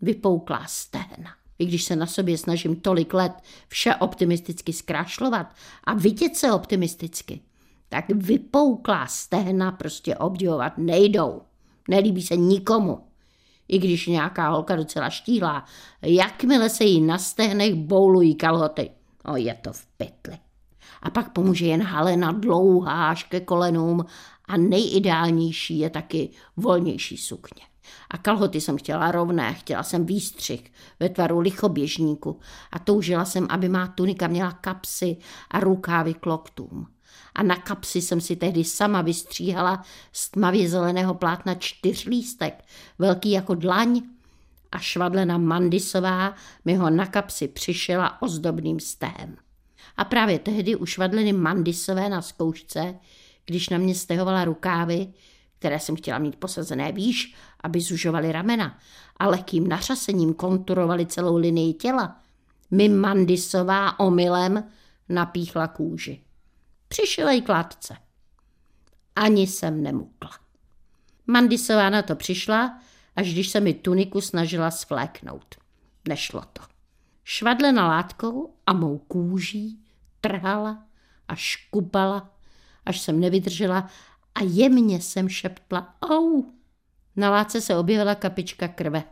Vypouklá 0.00 0.64
stehna. 0.66 1.30
I 1.58 1.66
když 1.66 1.84
se 1.84 1.96
na 1.96 2.06
sobě 2.06 2.38
snažím 2.38 2.76
tolik 2.76 3.14
let 3.14 3.32
vše 3.68 3.94
optimisticky 3.94 4.72
zkrašlovat 4.72 5.54
a 5.84 5.94
vidět 5.94 6.36
se 6.36 6.52
optimisticky, 6.52 7.40
tak 7.88 8.04
vypouklá 8.08 9.06
stehna 9.06 9.72
prostě 9.72 10.16
obdivovat 10.16 10.78
nejdou. 10.78 11.42
Nelíbí 11.88 12.22
se 12.22 12.36
nikomu. 12.36 13.06
I 13.68 13.78
když 13.78 14.06
nějaká 14.06 14.48
holka 14.48 14.76
docela 14.76 15.10
štíhlá, 15.10 15.64
jakmile 16.02 16.70
se 16.70 16.84
jí 16.84 17.00
na 17.00 17.18
stehnech 17.18 17.74
boulují 17.74 18.34
kalhoty, 18.34 18.90
o 19.24 19.36
je 19.36 19.54
to 19.54 19.72
v 19.72 19.86
pytli. 19.86 20.38
A 21.02 21.10
pak 21.10 21.32
pomůže 21.32 21.66
jen 21.66 21.82
halena 21.82 22.32
dlouhá 22.32 23.10
až 23.10 23.24
ke 23.24 23.40
kolenům 23.40 24.04
a 24.44 24.56
nejideálnější 24.56 25.78
je 25.78 25.90
taky 25.90 26.30
volnější 26.56 27.16
sukně. 27.16 27.62
A 28.10 28.18
kalhoty 28.18 28.60
jsem 28.60 28.76
chtěla 28.78 29.12
rovné, 29.12 29.54
chtěla 29.54 29.82
jsem 29.82 30.06
výstřih 30.06 30.72
ve 31.00 31.08
tvaru 31.08 31.40
lichoběžníku 31.40 32.40
a 32.72 32.78
toužila 32.78 33.24
jsem, 33.24 33.46
aby 33.50 33.68
má 33.68 33.86
tunika 33.86 34.28
měla 34.28 34.52
kapsy 34.52 35.16
a 35.50 35.60
rukávy 35.60 36.14
k 36.14 36.26
loktům 36.26 36.86
a 37.34 37.42
na 37.42 37.56
kapsy 37.56 38.02
jsem 38.02 38.20
si 38.20 38.36
tehdy 38.36 38.64
sama 38.64 39.02
vystříhala 39.02 39.84
z 40.12 40.30
tmavě 40.30 40.68
zeleného 40.68 41.14
plátna 41.14 41.54
čtyřlístek, 41.54 42.64
velký 42.98 43.30
jako 43.30 43.54
dlaň 43.54 44.02
a 44.72 44.78
švadlena 44.78 45.38
Mandisová 45.38 46.34
mi 46.64 46.74
ho 46.74 46.90
na 46.90 47.06
kapsy 47.06 47.48
přišela 47.48 48.22
ozdobným 48.22 48.80
stehem. 48.80 49.36
A 49.96 50.04
právě 50.04 50.38
tehdy 50.38 50.76
u 50.76 50.86
švadleny 50.86 51.32
Mandisové 51.32 52.08
na 52.08 52.22
zkoušce, 52.22 52.94
když 53.46 53.68
na 53.68 53.78
mě 53.78 53.94
stehovala 53.94 54.44
rukávy, 54.44 55.12
které 55.58 55.80
jsem 55.80 55.96
chtěla 55.96 56.18
mít 56.18 56.36
posazené 56.36 56.92
výš, 56.92 57.34
aby 57.60 57.80
zužovaly 57.80 58.32
ramena 58.32 58.78
a 59.16 59.28
lehkým 59.28 59.68
nařasením 59.68 60.34
konturovaly 60.34 61.06
celou 61.06 61.36
linii 61.36 61.74
těla, 61.74 62.20
mi 62.70 62.88
Mandisová 62.88 64.00
omylem 64.00 64.64
napíchla 65.08 65.66
kůži. 65.68 66.20
Přišel 66.88 67.42
kladce. 67.42 67.96
Ani 69.16 69.46
jsem 69.46 69.82
nemukla. 69.82 70.30
Mandisová 71.26 71.90
na 71.90 72.02
to 72.02 72.16
přišla, 72.16 72.80
až 73.16 73.32
když 73.32 73.48
se 73.48 73.60
mi 73.60 73.74
tuniku 73.74 74.20
snažila 74.20 74.70
svléknout. 74.70 75.54
Nešlo 76.08 76.42
to. 76.52 76.69
Švadlena 77.32 77.88
látkou 77.88 78.54
a 78.66 78.72
mou 78.72 78.98
kůží 78.98 79.78
trhala 80.20 80.84
a 81.28 81.34
škupala, 81.34 82.34
až 82.86 83.00
jsem 83.00 83.20
nevydržela 83.20 83.90
a 84.34 84.40
jemně 84.42 85.00
jsem 85.00 85.28
šeptla 85.28 85.94
au. 86.02 86.42
Na 87.16 87.30
látce 87.30 87.60
se 87.60 87.76
objevila 87.76 88.14
kapička 88.14 88.68
krve. 88.68 89.04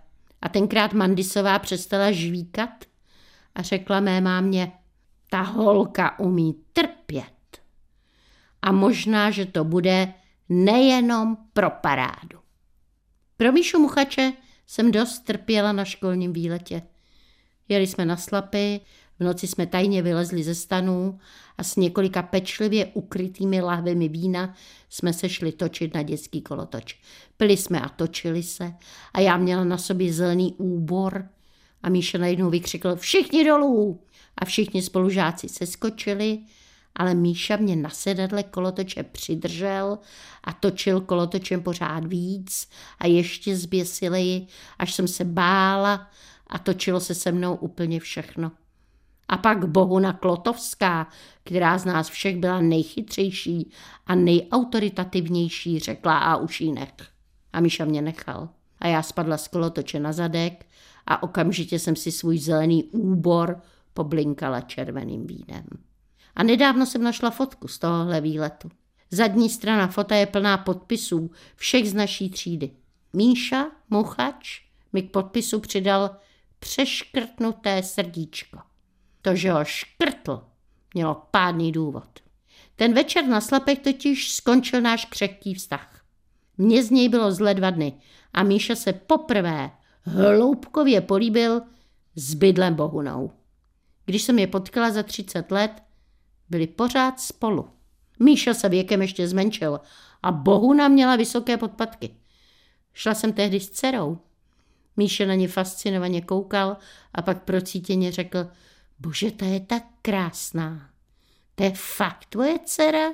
A 0.43 0.49
tenkrát 0.49 0.93
Mandisová 0.93 1.59
přestala 1.59 2.13
žvíkat 2.13 2.85
a 3.55 3.63
řekla 3.63 4.01
mé 4.01 4.21
mámě, 4.21 4.73
ta 5.31 5.41
holka 5.41 6.19
umí 6.19 6.55
trpět 6.73 7.61
a 8.63 8.73
možná, 8.73 9.31
že 9.31 9.47
to 9.47 9.65
bude 9.65 10.15
nejenom 10.49 11.37
pro 11.53 11.71
parádu. 11.71 12.39
Pro 13.37 13.53
Míšu 13.53 13.79
Muchače 13.79 14.33
jsem 14.67 14.91
dost 14.91 15.19
trpěla 15.19 15.73
na 15.73 15.85
školním 15.85 16.33
výletě. 16.33 16.83
Jeli 17.69 17.87
jsme 17.87 18.05
na 18.05 18.17
slapy, 18.17 18.81
v 19.21 19.25
noci 19.25 19.47
jsme 19.47 19.67
tajně 19.67 20.03
vylezli 20.03 20.45
ze 20.45 20.55
stanů 20.55 21.19
a 21.59 21.63
s 21.63 21.77
několika 21.77 22.23
pečlivě 22.23 22.87
ukrytými 22.87 23.61
lahvemi 23.61 24.09
vína 24.09 24.55
jsme 24.89 25.13
se 25.13 25.29
šli 25.29 25.53
točit 25.53 25.95
na 25.95 26.03
dětský 26.03 26.43
kolotoč. 26.43 26.99
Pili 27.37 27.57
jsme 27.57 27.81
a 27.81 27.89
točili 27.89 28.43
se 28.43 28.75
a 29.15 29.21
já 29.21 29.37
měla 29.37 29.65
na 29.65 29.79
sobě 29.79 30.13
zelený 30.13 30.55
úbor 30.59 31.29
A 31.83 31.89
Míša 31.89 32.19
najednou 32.19 32.51
vykřikl 32.51 32.97
všichni 32.97 33.45
dolů. 33.45 34.01
A 34.37 34.45
všichni 34.45 34.83
spolužáci 34.83 35.49
se 35.49 35.67
skočili, 35.67 36.39
ale 36.95 37.15
Míša 37.15 37.57
mě 37.57 37.77
na 37.77 37.91
sedadle 37.91 38.43
kolotoče 38.43 39.03
přidržel 39.03 39.99
a 40.45 40.53
točil 40.53 41.01
kolotočem 41.01 41.63
pořád 41.63 42.05
víc 42.05 42.69
a 42.99 43.07
ještě 43.07 43.57
zběsileji, 43.57 44.47
až 44.79 44.95
jsem 44.95 45.09
se 45.09 45.25
bála 45.25 46.11
a 46.49 46.59
točilo 46.59 47.01
se 47.01 47.15
se 47.15 47.33
mnou 47.33 47.55
úplně 47.55 48.01
všechno. 48.01 48.53
A 49.29 49.37
pak 49.37 49.69
Bohuna 49.69 50.13
Klotovská, 50.13 51.09
která 51.45 51.79
z 51.79 51.85
nás 51.85 52.09
všech 52.09 52.37
byla 52.37 52.61
nejchytřejší 52.61 53.71
a 54.07 54.15
nejautoritativnější, 54.15 55.79
řekla 55.79 56.19
a 56.19 56.37
ušínek. 56.37 57.03
A 57.53 57.61
Míša 57.61 57.85
mě 57.85 58.03
nechal. 58.03 58.49
A 58.79 58.87
já 58.87 59.03
spadla 59.03 59.39
z 59.39 59.49
kolotoče 59.49 60.01
na 60.01 60.13
zadek 60.13 60.67
a 61.07 61.23
okamžitě 61.23 61.79
jsem 61.79 61.97
si 61.97 62.13
svůj 62.13 62.39
zelený 62.39 62.85
úbor 62.85 63.61
poblinkala 63.95 64.61
červeným 64.61 65.27
vínem. 65.27 65.65
A 66.37 66.43
nedávno 66.43 66.87
jsem 66.87 67.03
našla 67.03 67.31
fotku 67.31 67.69
z 67.69 67.79
tohohle 67.79 68.21
výletu. 68.21 68.71
Zadní 69.11 69.51
strana 69.51 69.87
fota 69.87 70.17
je 70.17 70.27
plná 70.27 70.59
podpisů 70.59 71.31
všech 71.57 71.91
z 71.91 71.95
naší 71.95 72.31
třídy. 72.31 72.71
Míša, 73.13 73.71
muchač, 73.91 74.63
mi 74.93 75.03
k 75.03 75.11
podpisu 75.11 75.61
přidal 75.61 76.17
přeškrtnuté 76.59 77.83
srdíčko. 77.83 78.59
To, 79.23 79.37
že 79.37 79.53
ho 79.53 79.65
škrtl, 79.65 80.45
mělo 80.95 81.23
pádný 81.31 81.73
důvod. 81.73 82.09
Ten 82.77 82.95
večer 82.95 83.27
na 83.27 83.41
slapech 83.41 83.79
totiž 83.79 84.33
skončil 84.33 84.81
náš 84.81 85.05
křehký 85.05 85.55
vztah. 85.55 86.05
Mně 86.59 86.83
z 86.83 86.91
něj 86.91 87.09
bylo 87.09 87.33
zle 87.33 87.55
dva 87.55 87.71
dny 87.71 87.93
a 88.33 88.43
Míša 88.43 88.75
se 88.75 88.93
poprvé 88.93 89.71
hloubkově 90.03 91.01
políbil 91.01 91.63
s 92.15 92.35
bydlem 92.35 92.75
Bohunou. 92.75 93.31
Když 94.05 94.23
jsem 94.23 94.39
je 94.39 94.47
potkala 94.47 94.91
za 94.91 95.03
30 95.03 95.51
let, 95.51 95.83
byli 96.51 96.67
pořád 96.67 97.21
spolu. 97.21 97.69
Míša 98.19 98.55
se 98.55 98.69
věkem 98.69 99.03
ještě 99.03 99.29
zmenšil 99.29 99.81
a 100.23 100.33
Bohuna 100.33 100.89
měla 100.89 101.17
vysoké 101.17 101.57
podpatky. 101.57 102.15
Šla 102.93 103.15
jsem 103.15 103.33
tehdy 103.33 103.61
s 103.61 103.71
dcerou. 103.71 104.19
Míša 104.99 105.27
na 105.27 105.35
ně 105.35 105.49
fascinovaně 105.49 106.21
koukal 106.21 106.77
a 107.15 107.23
pak 107.23 107.43
procítěně 107.43 108.13
řekl, 108.13 108.47
bože, 108.99 109.31
ta 109.31 109.47
je 109.47 109.61
tak 109.61 109.85
krásná. 110.03 110.91
To 111.55 111.65
je 111.65 111.73
fakt 111.75 112.25
tvoje 112.25 112.59
dcera? 112.65 113.09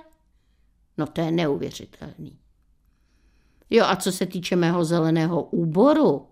No 0.99 1.07
to 1.07 1.21
je 1.21 1.31
neuvěřitelný. 1.31 2.39
Jo 3.71 3.85
a 3.85 3.97
co 3.97 4.13
se 4.13 4.27
týče 4.27 4.57
mého 4.57 4.85
zeleného 4.85 5.43
úboru, 5.43 6.27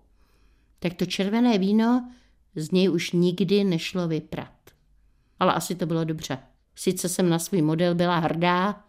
tak 0.78 0.94
to 0.94 1.06
červené 1.06 1.58
víno 1.58 2.12
z 2.54 2.70
něj 2.70 2.90
už 2.90 3.12
nikdy 3.12 3.64
nešlo 3.64 4.08
vyprat. 4.08 4.52
Ale 5.40 5.52
asi 5.52 5.74
to 5.74 5.86
bylo 5.86 6.04
dobře. 6.04 6.38
Sice 6.74 7.08
jsem 7.08 7.28
na 7.28 7.38
svůj 7.38 7.62
model 7.62 7.94
byla 7.94 8.18
hrdá, 8.18 8.84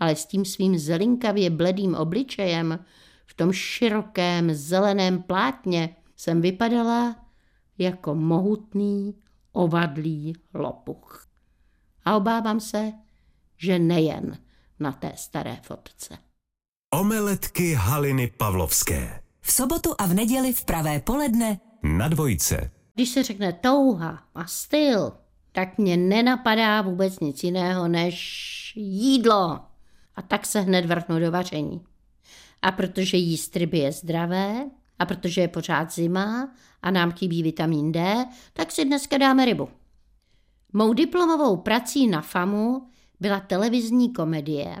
ale 0.00 0.16
s 0.16 0.26
tím 0.26 0.44
svým 0.44 0.78
zelinkavě 0.78 1.50
bledým 1.50 1.94
obličejem 1.94 2.84
v 3.26 3.34
tom 3.34 3.52
širokém 3.52 4.54
zeleném 4.54 5.22
plátně 5.22 5.96
jsem 6.18 6.40
vypadala 6.40 7.16
jako 7.78 8.14
mohutný 8.14 9.14
ovadlý 9.52 10.32
lopuch. 10.54 11.26
A 12.04 12.16
obávám 12.16 12.60
se, 12.60 12.92
že 13.56 13.78
nejen 13.78 14.38
na 14.80 14.92
té 14.92 15.12
staré 15.16 15.56
fotce. 15.62 16.18
Omeletky 16.94 17.74
Haliny 17.74 18.32
Pavlovské. 18.36 19.22
V 19.40 19.52
sobotu 19.52 19.94
a 19.98 20.06
v 20.06 20.14
neděli 20.14 20.52
v 20.52 20.64
pravé 20.64 21.00
poledne 21.00 21.60
Na 21.82 22.08
dvojce. 22.08 22.70
Když 22.94 23.08
se 23.08 23.22
řekne 23.22 23.52
touha 23.52 24.22
a 24.34 24.46
styl, 24.46 25.12
tak 25.52 25.78
mě 25.78 25.96
nenapadá 25.96 26.82
vůbec 26.82 27.20
nic 27.20 27.44
jiného 27.44 27.88
než 27.88 28.72
jídlo. 28.76 29.60
A 30.16 30.22
tak 30.22 30.46
se 30.46 30.60
hned 30.60 30.86
vrhnu 30.86 31.20
do 31.20 31.30
vaření. 31.30 31.84
A 32.62 32.72
protože 32.72 33.16
jíst 33.16 33.56
ryby 33.56 33.78
je 33.78 33.92
zdravé, 33.92 34.70
a 34.98 35.06
protože 35.06 35.40
je 35.40 35.48
pořád 35.48 35.92
zima 35.92 36.48
a 36.82 36.90
nám 36.90 37.12
chybí 37.12 37.42
vitamin 37.42 37.92
D, 37.92 38.26
tak 38.52 38.72
si 38.72 38.84
dneska 38.84 39.18
dáme 39.18 39.44
rybu. 39.44 39.68
Mou 40.72 40.92
diplomovou 40.92 41.56
prací 41.56 42.06
na 42.06 42.20
FAMu 42.20 42.88
byla 43.20 43.40
televizní 43.40 44.12
komedie, 44.12 44.76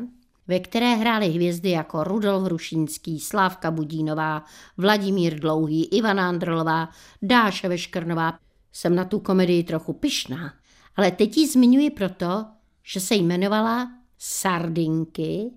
ve 0.48 0.60
které 0.60 0.94
hrály 0.94 1.28
hvězdy 1.28 1.70
jako 1.70 2.04
Rudolf 2.04 2.48
Rušínský, 2.48 3.20
Slávka 3.20 3.70
Budínová, 3.70 4.44
Vladimír 4.76 5.40
Dlouhý, 5.40 5.84
Ivana 5.84 6.28
Androlová, 6.28 6.88
Dáša 7.22 7.68
Veškrnová. 7.68 8.38
Jsem 8.72 8.94
na 8.94 9.04
tu 9.04 9.18
komedii 9.18 9.64
trochu 9.64 9.92
pyšná, 9.92 10.54
ale 10.96 11.10
teď 11.10 11.36
ji 11.36 11.48
zmiňuji 11.48 11.90
proto, 11.90 12.46
že 12.82 13.00
se 13.00 13.14
jmenovala 13.14 13.90
Sardinky 14.18 15.50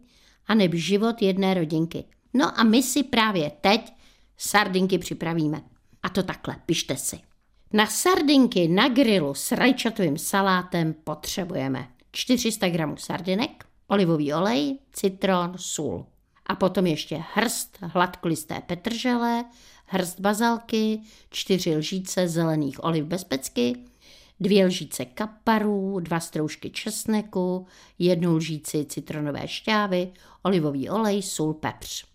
a 0.48 0.54
neb 0.54 0.74
život 0.74 1.22
jedné 1.22 1.54
rodinky. 1.54 2.06
No 2.34 2.60
a 2.60 2.64
my 2.64 2.84
si 2.84 3.04
právě 3.04 3.52
teď 3.62 3.94
sardinky 4.42 4.98
připravíme. 4.98 5.62
A 6.04 6.10
to 6.10 6.24
takhle, 6.24 6.56
pište 6.66 6.98
si. 6.98 7.20
Na 7.74 7.88
sardinky 7.88 8.68
na 8.68 8.90
grilu 8.90 9.34
s 9.34 9.52
rajčatovým 9.52 10.18
salátem 10.18 10.94
potřebujeme 11.04 11.88
400 12.12 12.70
gramů 12.70 12.98
sardinek, 12.98 13.66
olivový 13.88 14.34
olej, 14.34 14.80
citron, 14.94 15.54
sůl. 15.56 16.06
A 16.46 16.56
potom 16.56 16.88
ještě 16.88 17.24
hrst 17.34 17.78
hladkolisté 17.82 18.62
petržele, 18.66 19.46
hrst 19.86 20.20
bazalky, 20.20 21.02
čtyři 21.30 21.76
lžíce 21.76 22.28
zelených 22.28 22.84
oliv 22.84 23.06
bez 23.06 23.24
pecky, 23.24 23.76
dvě 24.40 24.66
lžíce 24.66 25.06
kaparů, 25.06 26.00
dva 26.00 26.20
stroužky 26.20 26.70
česneku, 26.70 27.66
jednu 28.00 28.36
lžíci 28.36 28.86
citronové 28.86 29.48
šťávy, 29.48 30.14
olivový 30.44 30.90
olej, 30.90 31.22
sůl, 31.22 31.54
pepř. 31.54 32.11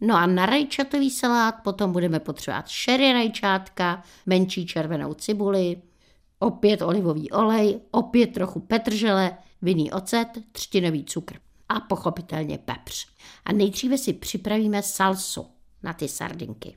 No 0.00 0.16
a 0.16 0.26
na 0.26 0.46
rajčatový 0.46 1.10
salát 1.10 1.54
potom 1.64 1.92
budeme 1.92 2.20
potřebovat 2.20 2.68
šery 2.68 3.12
rajčátka, 3.12 4.02
menší 4.26 4.66
červenou 4.66 5.14
cibuli, 5.14 5.82
opět 6.38 6.82
olivový 6.82 7.30
olej, 7.30 7.80
opět 7.90 8.26
trochu 8.26 8.60
petržele, 8.60 9.38
vinný 9.62 9.92
ocet, 9.92 10.28
třtinový 10.52 11.04
cukr 11.04 11.38
a 11.68 11.80
pochopitelně 11.80 12.58
pepř. 12.58 13.06
A 13.44 13.52
nejdříve 13.52 13.98
si 13.98 14.12
připravíme 14.12 14.82
salsu 14.82 15.46
na 15.82 15.92
ty 15.92 16.08
sardinky. 16.08 16.76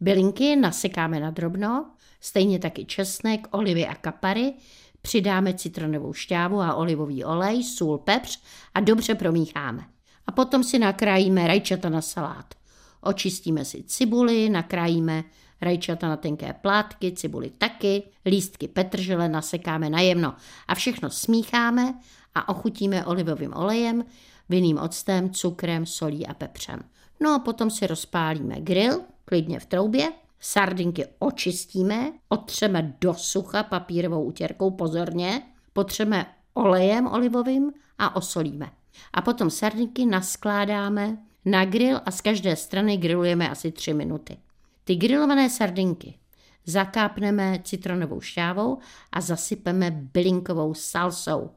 Bylinky 0.00 0.56
nasekáme 0.56 1.20
na 1.20 1.30
drobno, 1.30 1.90
stejně 2.20 2.58
taky 2.58 2.84
česnek, 2.84 3.46
olivy 3.50 3.86
a 3.86 3.94
kapary, 3.94 4.54
přidáme 5.02 5.54
citronovou 5.54 6.12
šťávu 6.12 6.60
a 6.60 6.74
olivový 6.74 7.24
olej, 7.24 7.64
sůl, 7.64 7.98
pepř 7.98 8.42
a 8.74 8.80
dobře 8.80 9.14
promícháme. 9.14 9.84
A 10.26 10.32
potom 10.32 10.64
si 10.64 10.78
nakrájíme 10.78 11.46
rajčata 11.46 11.88
na 11.88 12.00
salát. 12.00 12.54
Očistíme 13.00 13.64
si 13.64 13.82
cibuli, 13.82 14.48
nakrájíme 14.48 15.24
rajčata 15.60 16.08
na 16.08 16.16
tenké 16.16 16.52
plátky, 16.52 17.12
cibuli 17.12 17.50
taky, 17.50 18.02
lístky 18.26 18.68
petržele 18.68 19.28
nasekáme 19.28 19.90
najemno 19.90 20.34
a 20.68 20.74
všechno 20.74 21.10
smícháme 21.10 21.94
a 22.34 22.48
ochutíme 22.48 23.04
olivovým 23.04 23.52
olejem, 23.56 24.04
vinným 24.48 24.78
octem, 24.78 25.30
cukrem, 25.30 25.86
solí 25.86 26.26
a 26.26 26.34
pepřem. 26.34 26.80
No 27.20 27.34
a 27.34 27.38
potom 27.38 27.70
si 27.70 27.86
rozpálíme 27.86 28.60
grill, 28.60 29.00
klidně 29.24 29.60
v 29.60 29.66
troubě, 29.66 30.12
sardinky 30.40 31.06
očistíme, 31.18 32.12
otřeme 32.28 32.94
do 33.00 33.14
sucha 33.14 33.62
papírovou 33.62 34.24
utěrkou 34.24 34.70
pozorně, 34.70 35.42
potřeme 35.72 36.26
olejem 36.54 37.06
olivovým 37.06 37.72
a 37.98 38.16
osolíme. 38.16 38.70
A 39.12 39.22
potom 39.22 39.50
sardinky 39.50 40.06
naskládáme 40.06 41.18
na 41.44 41.64
grill 41.64 42.00
a 42.04 42.10
z 42.10 42.20
každé 42.20 42.56
strany 42.56 42.96
grillujeme 42.96 43.50
asi 43.50 43.72
3 43.72 43.94
minuty. 43.94 44.36
Ty 44.84 44.96
grillované 44.96 45.50
sardinky 45.50 46.18
zakápneme 46.66 47.60
citronovou 47.64 48.20
šťávou 48.20 48.78
a 49.12 49.20
zasypeme 49.20 49.90
bylinkovou 49.90 50.74
salsou. 50.74 51.50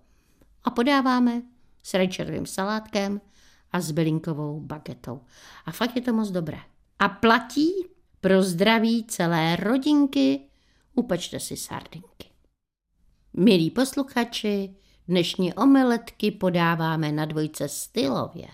A 0.64 0.70
podáváme 0.70 1.42
s 1.84 1.94
rajčatovým 1.94 2.46
salátkem 2.46 3.22
a 3.72 3.82
s 3.82 3.92
bylinkovou 3.92 4.60
bagetou. 4.60 5.22
A 5.66 5.72
fakt 5.72 5.96
je 5.96 6.02
to 6.02 6.14
moc 6.14 6.30
dobré. 6.30 6.60
A 7.00 7.10
platí 7.10 7.70
pro 8.22 8.44
zdraví 8.44 9.06
celé 9.08 9.56
rodinky, 9.56 10.40
upečte 10.96 11.40
si 11.40 11.58
sardinky. 11.58 12.28
Milí 13.34 13.72
posluchači, 13.72 14.76
dnešní 15.08 15.54
omeletky 15.54 16.32
podáváme 16.32 17.12
na 17.12 17.26
dvojce 17.26 17.68
stylově. 17.68 18.48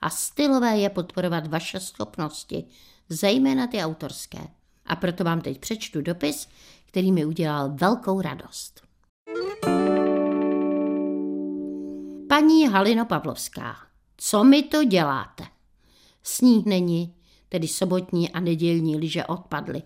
A 0.00 0.10
stylové 0.10 0.78
je 0.78 0.90
podporovat 0.90 1.46
vaše 1.46 1.80
schopnosti, 1.80 2.64
zejména 3.08 3.66
ty 3.66 3.78
autorské. 3.78 4.38
A 4.86 4.96
proto 4.96 5.24
vám 5.24 5.40
teď 5.40 5.58
přečtu 5.58 6.02
dopis, 6.02 6.48
který 6.86 7.12
mi 7.12 7.24
udělal 7.24 7.70
velkou 7.74 8.20
radost. 8.20 8.82
Paní 12.28 12.68
Halino 12.68 13.06
Pavlovská, 13.06 13.76
co 14.16 14.44
mi 14.44 14.62
to 14.62 14.84
děláte? 14.84 15.44
Sníh 16.22 16.64
není, 16.66 17.14
tedy 17.48 17.68
sobotní 17.68 18.30
a 18.30 18.40
nedělní 18.40 18.96
liže 18.96 19.24
odpadly. 19.24 19.82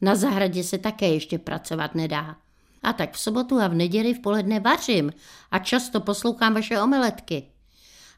Na 0.00 0.14
zahradě 0.14 0.64
se 0.64 0.78
také 0.78 1.08
ještě 1.08 1.38
pracovat 1.38 1.94
nedá. 1.94 2.36
A 2.82 2.92
tak 2.92 3.14
v 3.14 3.18
sobotu 3.18 3.60
a 3.60 3.68
v 3.68 3.74
neděli 3.74 4.14
v 4.14 4.20
poledne 4.20 4.60
vařím 4.60 5.12
a 5.50 5.58
často 5.58 6.00
poslouchám 6.00 6.54
vaše 6.54 6.80
omeletky. 6.80 7.42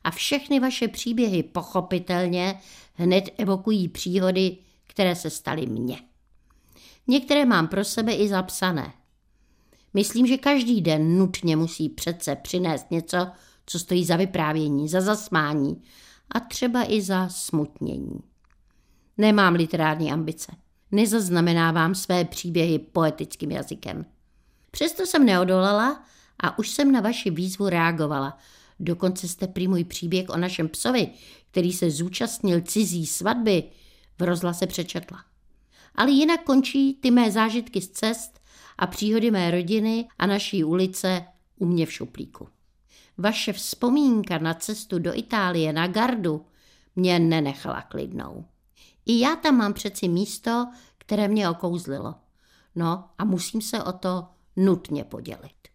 A 0.04 0.10
všechny 0.10 0.60
vaše 0.60 0.88
příběhy 0.88 1.42
pochopitelně 1.42 2.60
hned 2.94 3.24
evokují 3.38 3.88
příhody, 3.88 4.56
které 4.86 5.16
se 5.16 5.30
staly 5.30 5.66
mně. 5.66 5.98
Některé 7.06 7.44
mám 7.44 7.68
pro 7.68 7.84
sebe 7.84 8.12
i 8.12 8.28
zapsané. 8.28 8.92
Myslím, 9.94 10.26
že 10.26 10.36
každý 10.36 10.80
den 10.80 11.18
nutně 11.18 11.56
musí 11.56 11.88
přece 11.88 12.36
přinést 12.36 12.90
něco, 12.90 13.26
co 13.66 13.78
stojí 13.78 14.04
za 14.04 14.16
vyprávění, 14.16 14.88
za 14.88 15.00
zasmání 15.00 15.82
a 16.30 16.40
třeba 16.40 16.92
i 16.92 17.02
za 17.02 17.28
smutnění. 17.28 18.20
Nemám 19.18 19.54
literární 19.54 20.12
ambice. 20.12 20.52
Nezaznamenávám 20.92 21.94
své 21.94 22.24
příběhy 22.24 22.78
poetickým 22.78 23.50
jazykem. 23.50 24.04
Přesto 24.74 25.06
jsem 25.06 25.26
neodolala 25.26 26.04
a 26.40 26.58
už 26.58 26.70
jsem 26.70 26.92
na 26.92 27.00
vaši 27.00 27.30
výzvu 27.30 27.68
reagovala. 27.68 28.38
Dokonce 28.80 29.28
jste 29.28 29.46
prý 29.46 29.68
můj 29.68 29.84
příběh 29.84 30.28
o 30.28 30.36
našem 30.36 30.68
psovi, 30.68 31.10
který 31.50 31.72
se 31.72 31.90
zúčastnil 31.90 32.60
cizí 32.60 33.06
svatby, 33.06 33.64
v 34.18 34.22
rozhlase 34.22 34.66
přečetla. 34.66 35.24
Ale 35.94 36.10
jinak 36.10 36.42
končí 36.42 36.94
ty 36.94 37.10
mé 37.10 37.30
zážitky 37.30 37.80
z 37.80 37.88
cest 37.88 38.40
a 38.78 38.86
příhody 38.86 39.30
mé 39.30 39.50
rodiny 39.50 40.08
a 40.18 40.26
naší 40.26 40.64
ulice 40.64 41.24
u 41.58 41.66
mě 41.66 41.86
v 41.86 41.92
šuplíku. 41.92 42.48
Vaše 43.18 43.52
vzpomínka 43.52 44.38
na 44.38 44.54
cestu 44.54 44.98
do 44.98 45.18
Itálie 45.18 45.72
na 45.72 45.86
gardu 45.86 46.46
mě 46.96 47.18
nenechala 47.18 47.82
klidnou. 47.82 48.44
I 49.06 49.20
já 49.20 49.36
tam 49.36 49.56
mám 49.56 49.72
přeci 49.72 50.08
místo, 50.08 50.66
které 50.98 51.28
mě 51.28 51.50
okouzlilo. 51.50 52.14
No 52.74 53.04
a 53.18 53.24
musím 53.24 53.62
se 53.62 53.82
o 53.82 53.92
to 53.92 54.28
nutně 54.56 55.04
podělit. 55.04 55.68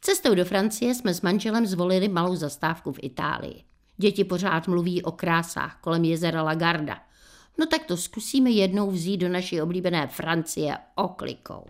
Cestou 0.00 0.34
do 0.34 0.44
Francie 0.44 0.94
jsme 0.94 1.14
s 1.14 1.20
manželem 1.20 1.66
zvolili 1.66 2.08
malou 2.08 2.36
zastávku 2.36 2.92
v 2.92 2.98
Itálii. 3.02 3.64
Děti 3.96 4.24
pořád 4.24 4.68
mluví 4.68 5.02
o 5.02 5.12
krásách 5.12 5.78
kolem 5.80 6.04
jezera 6.04 6.42
Lagarda. 6.42 6.98
No 7.58 7.66
tak 7.66 7.84
to 7.84 7.96
zkusíme 7.96 8.50
jednou 8.50 8.90
vzít 8.90 9.16
do 9.16 9.28
naší 9.28 9.60
oblíbené 9.60 10.06
Francie 10.06 10.78
oklikou. 10.94 11.66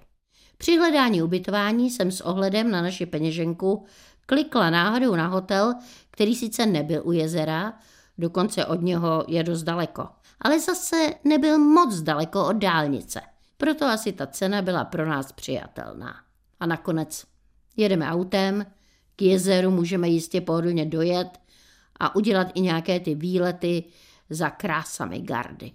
Při 0.59 0.79
hledání 0.79 1.23
ubytování 1.23 1.91
jsem 1.91 2.11
s 2.11 2.21
ohledem 2.21 2.71
na 2.71 2.83
naši 2.83 3.07
peněženku 3.07 3.85
klikla 4.27 4.71
náhodou 4.71 5.17
na 5.17 5.27
hotel, 5.27 5.75
který 6.11 6.35
sice 6.35 6.67
nebyl 6.67 7.03
u 7.05 7.13
jezera, 7.13 7.73
dokonce 8.19 8.67
od 8.67 8.83
něho 8.83 9.25
je 9.29 9.43
dost 9.43 9.63
daleko, 9.63 10.09
ale 10.41 10.61
zase 10.61 11.15
nebyl 11.25 11.59
moc 11.59 12.01
daleko 12.01 12.47
od 12.47 12.57
dálnice. 12.57 13.21
Proto 13.57 13.87
asi 13.87 14.13
ta 14.13 14.27
cena 14.27 14.63
byla 14.63 14.85
pro 14.85 15.07
nás 15.07 15.33
přijatelná. 15.33 16.24
A 16.65 16.67
nakonec 16.67 17.25
jedeme 17.77 18.07
autem, 18.07 18.67
k 19.17 19.23
jezeru 19.23 19.71
můžeme 19.71 20.09
jistě 20.09 20.41
pohodlně 20.41 20.87
dojet 20.87 21.41
a 22.01 22.17
udělat 22.17 22.49
i 22.55 22.61
nějaké 22.61 23.01
ty 23.01 23.15
výlety 23.15 23.85
za 24.31 24.51
krásami 24.51 25.21
gardy. 25.21 25.73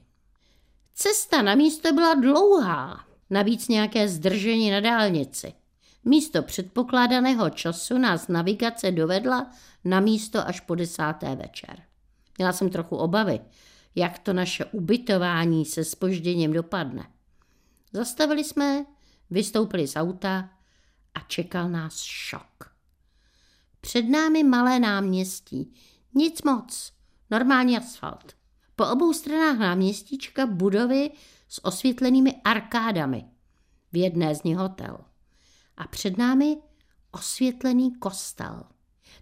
Cesta 0.94 1.42
na 1.42 1.56
místo 1.56 1.94
byla 1.94 2.14
dlouhá, 2.14 3.06
navíc 3.30 3.68
nějaké 3.68 4.08
zdržení 4.08 4.72
na 4.72 4.80
dálnici. 4.80 5.54
Místo 6.06 6.44
předpokládaného 6.44 7.50
času 7.50 7.98
nás 7.98 8.28
navigace 8.28 8.92
dovedla 8.92 9.52
na 9.86 10.00
místo 10.00 10.48
až 10.48 10.60
po 10.60 10.76
desáté 10.76 11.36
večer. 11.36 11.84
Měla 12.38 12.54
jsem 12.54 12.70
trochu 12.70 12.96
obavy, 12.96 13.40
jak 13.96 14.20
to 14.20 14.34
naše 14.34 14.66
ubytování 14.66 15.66
se 15.66 15.84
spožděním 15.84 16.54
dopadne. 16.54 17.08
Zastavili 17.94 18.44
jsme, 18.44 18.86
vystoupili 19.30 19.88
z 19.88 19.96
auta 19.96 20.50
a 21.16 21.20
čekal 21.20 21.70
nás 21.70 22.02
šok. 22.02 22.76
Před 23.82 24.02
námi 24.02 24.44
malé 24.44 24.80
náměstí, 24.80 25.74
nic 26.14 26.42
moc, 26.42 26.94
normální 27.30 27.78
asfalt. 27.78 28.36
Po 28.76 28.88
obou 28.88 29.14
stranách 29.14 29.58
náměstíčka 29.58 30.46
budovy 30.46 31.12
s 31.48 31.66
osvětlenými 31.66 32.42
arkádami. 32.44 33.26
V 33.92 33.98
jedné 33.98 34.36
z 34.36 34.44
nich 34.44 34.58
hotel. 34.58 34.98
A 35.78 35.88
před 35.88 36.18
námi 36.18 36.58
osvětlený 37.12 37.96
kostel. 37.96 38.64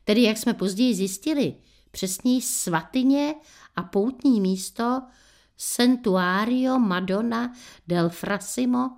Tedy, 0.04 0.24
jak 0.24 0.38
jsme 0.38 0.54
později 0.54 0.96
zjistili, 0.96 1.56
přesněji 1.92 2.42
svatyně 2.42 3.36
a 3.76 3.84
poutní 3.84 4.42
místo 4.42 5.02
Santuario 5.58 6.80
Madonna 6.80 7.54
del 7.88 8.10
Frasimo 8.10 8.90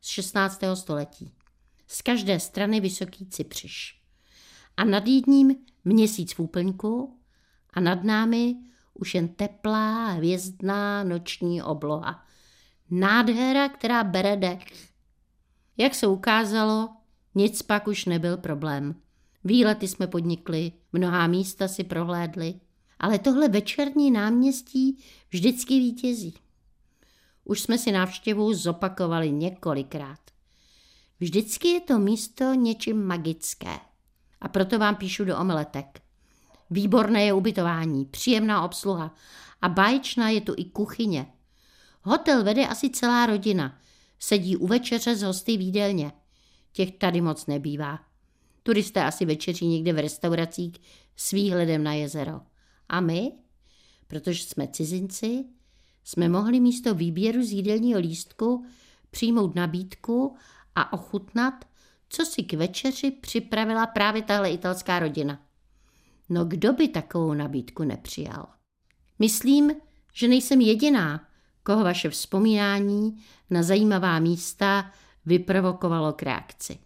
z 0.00 0.06
16. 0.06 0.60
století. 0.74 1.37
Z 1.88 2.02
každé 2.02 2.40
strany 2.40 2.80
vysoký 2.80 3.26
cipřiš. 3.26 4.00
A 4.76 4.84
nad 4.84 5.06
jedním 5.06 5.54
měsíc 5.84 6.32
v 6.32 6.40
úplňku 6.40 7.18
a 7.72 7.80
nad 7.80 8.04
námi 8.04 8.56
už 8.94 9.14
jen 9.14 9.28
teplá 9.28 10.06
hvězdná 10.06 11.04
noční 11.04 11.62
obloha. 11.62 12.24
Nádhera, 12.90 13.68
která 13.68 14.04
bere 14.04 14.36
dech. 14.36 14.64
Jak 15.76 15.94
se 15.94 16.06
ukázalo, 16.06 16.88
nic 17.34 17.62
pak 17.62 17.88
už 17.88 18.04
nebyl 18.04 18.36
problém. 18.36 18.94
Výlety 19.44 19.88
jsme 19.88 20.06
podnikli, 20.06 20.72
mnohá 20.92 21.26
místa 21.26 21.68
si 21.68 21.84
prohlédli, 21.84 22.60
ale 22.98 23.18
tohle 23.18 23.48
večerní 23.48 24.10
náměstí 24.10 25.04
vždycky 25.30 25.78
vítězí. 25.78 26.34
Už 27.44 27.60
jsme 27.60 27.78
si 27.78 27.92
návštěvu 27.92 28.54
zopakovali 28.54 29.30
několikrát. 29.30 30.20
Vždycky 31.20 31.68
je 31.68 31.80
to 31.80 31.98
místo 31.98 32.54
něčím 32.54 33.04
magické. 33.04 33.78
A 34.40 34.48
proto 34.48 34.78
vám 34.78 34.96
píšu 34.96 35.24
do 35.24 35.38
omeletek. 35.38 36.00
Výborné 36.70 37.24
je 37.24 37.32
ubytování, 37.32 38.04
příjemná 38.04 38.64
obsluha 38.64 39.14
a 39.62 39.68
báječná 39.68 40.28
je 40.28 40.40
tu 40.40 40.54
i 40.56 40.64
kuchyně. 40.64 41.26
Hotel 42.02 42.44
vede 42.44 42.66
asi 42.66 42.90
celá 42.90 43.26
rodina. 43.26 43.78
Sedí 44.18 44.56
u 44.56 44.66
večeře 44.66 45.16
z 45.16 45.22
hosty 45.22 45.56
výdelně. 45.56 46.12
Těch 46.72 46.92
tady 46.92 47.20
moc 47.20 47.46
nebývá. 47.46 48.00
Turisté 48.62 49.04
asi 49.04 49.24
večeří 49.24 49.66
někde 49.66 49.92
v 49.92 49.98
restauracích 49.98 50.74
s 51.16 51.30
výhledem 51.30 51.82
na 51.82 51.94
jezero. 51.94 52.40
A 52.88 53.00
my, 53.00 53.32
protože 54.06 54.44
jsme 54.44 54.68
cizinci, 54.68 55.44
jsme 56.04 56.28
mohli 56.28 56.60
místo 56.60 56.94
výběru 56.94 57.42
z 57.42 57.52
jídelního 57.52 58.00
lístku 58.00 58.64
přijmout 59.10 59.54
nabídku 59.54 60.36
a 60.82 60.92
ochutnat, 60.92 61.64
co 62.08 62.24
si 62.24 62.42
k 62.42 62.52
večeři 62.52 63.10
připravila 63.10 63.86
právě 63.86 64.22
tahle 64.22 64.50
italská 64.50 64.98
rodina. 64.98 65.40
No 66.28 66.44
kdo 66.44 66.72
by 66.72 66.88
takovou 66.88 67.34
nabídku 67.34 67.84
nepřijal? 67.84 68.46
Myslím, 69.18 69.72
že 70.12 70.28
nejsem 70.28 70.60
jediná, 70.60 71.28
koho 71.62 71.84
vaše 71.84 72.10
vzpomínání 72.10 73.22
na 73.50 73.62
zajímavá 73.62 74.18
místa 74.18 74.92
vyprovokovalo 75.26 76.12
k 76.12 76.22
reakci. 76.22 76.78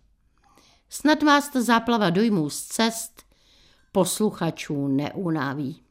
Snad 0.88 1.22
vás 1.22 1.48
ta 1.48 1.62
záplava 1.62 2.10
dojmů 2.10 2.50
z 2.50 2.62
cest 2.62 3.22
posluchačů 3.92 4.88
neunaví, 4.88 5.82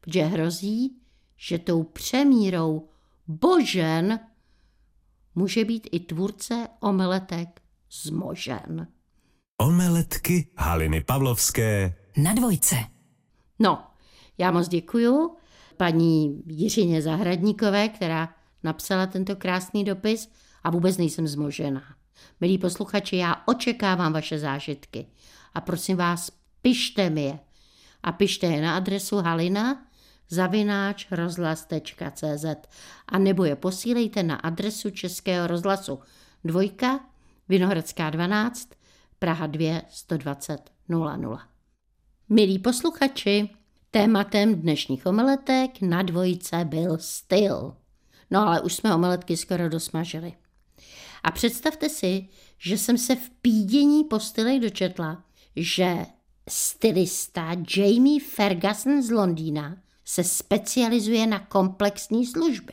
protože 0.00 0.22
hrozí, 0.22 0.96
že 1.36 1.58
tou 1.58 1.82
přemírou 1.82 2.88
božen 3.26 4.20
může 5.36 5.64
být 5.64 5.88
i 5.92 6.00
tvůrce 6.00 6.68
omeletek 6.80 7.60
zmožen. 8.02 8.86
Omeletky 9.58 10.48
Haliny 10.56 11.00
Pavlovské 11.00 11.94
Na 12.16 12.34
dvojce. 12.34 12.76
No, 13.58 13.86
já 14.38 14.50
moc 14.50 14.68
děkuju 14.68 15.36
paní 15.76 16.42
Jiřině 16.46 17.02
Zahradníkové, 17.02 17.88
která 17.88 18.34
napsala 18.62 19.06
tento 19.06 19.36
krásný 19.36 19.84
dopis 19.84 20.28
a 20.64 20.70
vůbec 20.70 20.96
nejsem 20.96 21.28
zmožená. 21.28 21.82
Milí 22.40 22.58
posluchači, 22.58 23.16
já 23.16 23.42
očekávám 23.46 24.12
vaše 24.12 24.38
zážitky 24.38 25.06
a 25.54 25.60
prosím 25.60 25.96
vás, 25.96 26.30
pište 26.62 27.10
mi 27.10 27.22
je. 27.22 27.38
A 28.02 28.12
pište 28.12 28.46
je 28.46 28.62
na 28.62 28.76
adresu 28.76 29.16
halina 29.16 29.86
zavináč 30.28 31.06
rozhlas.cz 31.10 32.44
a 33.08 33.18
nebo 33.18 33.44
je 33.44 33.56
posílejte 33.56 34.22
na 34.22 34.36
adresu 34.36 34.90
Českého 34.90 35.46
rozhlasu 35.46 35.98
dvojka 36.44 37.00
Vinohradská 37.48 38.10
12 38.10 38.68
Praha 39.18 39.46
2 39.46 39.82
120 39.88 40.58
00. 40.88 41.38
Milí 42.28 42.58
posluchači, 42.58 43.48
tématem 43.90 44.54
dnešních 44.54 45.06
omeletek 45.06 45.80
na 45.80 46.02
dvojice 46.02 46.64
byl 46.64 46.98
styl. 46.98 47.76
No 48.30 48.48
ale 48.48 48.60
už 48.60 48.74
jsme 48.74 48.94
omeletky 48.94 49.36
skoro 49.36 49.68
dosmažili. 49.68 50.32
A 51.22 51.30
představte 51.30 51.88
si, 51.88 52.28
že 52.58 52.78
jsem 52.78 52.98
se 52.98 53.16
v 53.16 53.30
pídění 53.30 54.04
po 54.04 54.20
stylech 54.20 54.60
dočetla, 54.60 55.24
že 55.56 55.96
stylista 56.48 57.50
Jamie 57.76 58.20
Ferguson 58.20 59.02
z 59.02 59.10
Londýna 59.10 59.76
se 60.08 60.24
specializuje 60.24 61.26
na 61.26 61.38
komplexní 61.38 62.26
služby. 62.26 62.72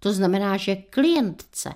To 0.00 0.12
znamená, 0.12 0.56
že 0.56 0.76
klientce 0.76 1.74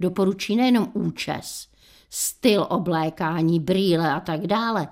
Doporučí 0.00 0.56
nejenom 0.56 0.90
účes, 0.94 1.68
styl 2.10 2.66
oblékání, 2.70 3.60
brýle 3.60 4.12
a 4.12 4.20
tak 4.20 4.46
dále, 4.46 4.88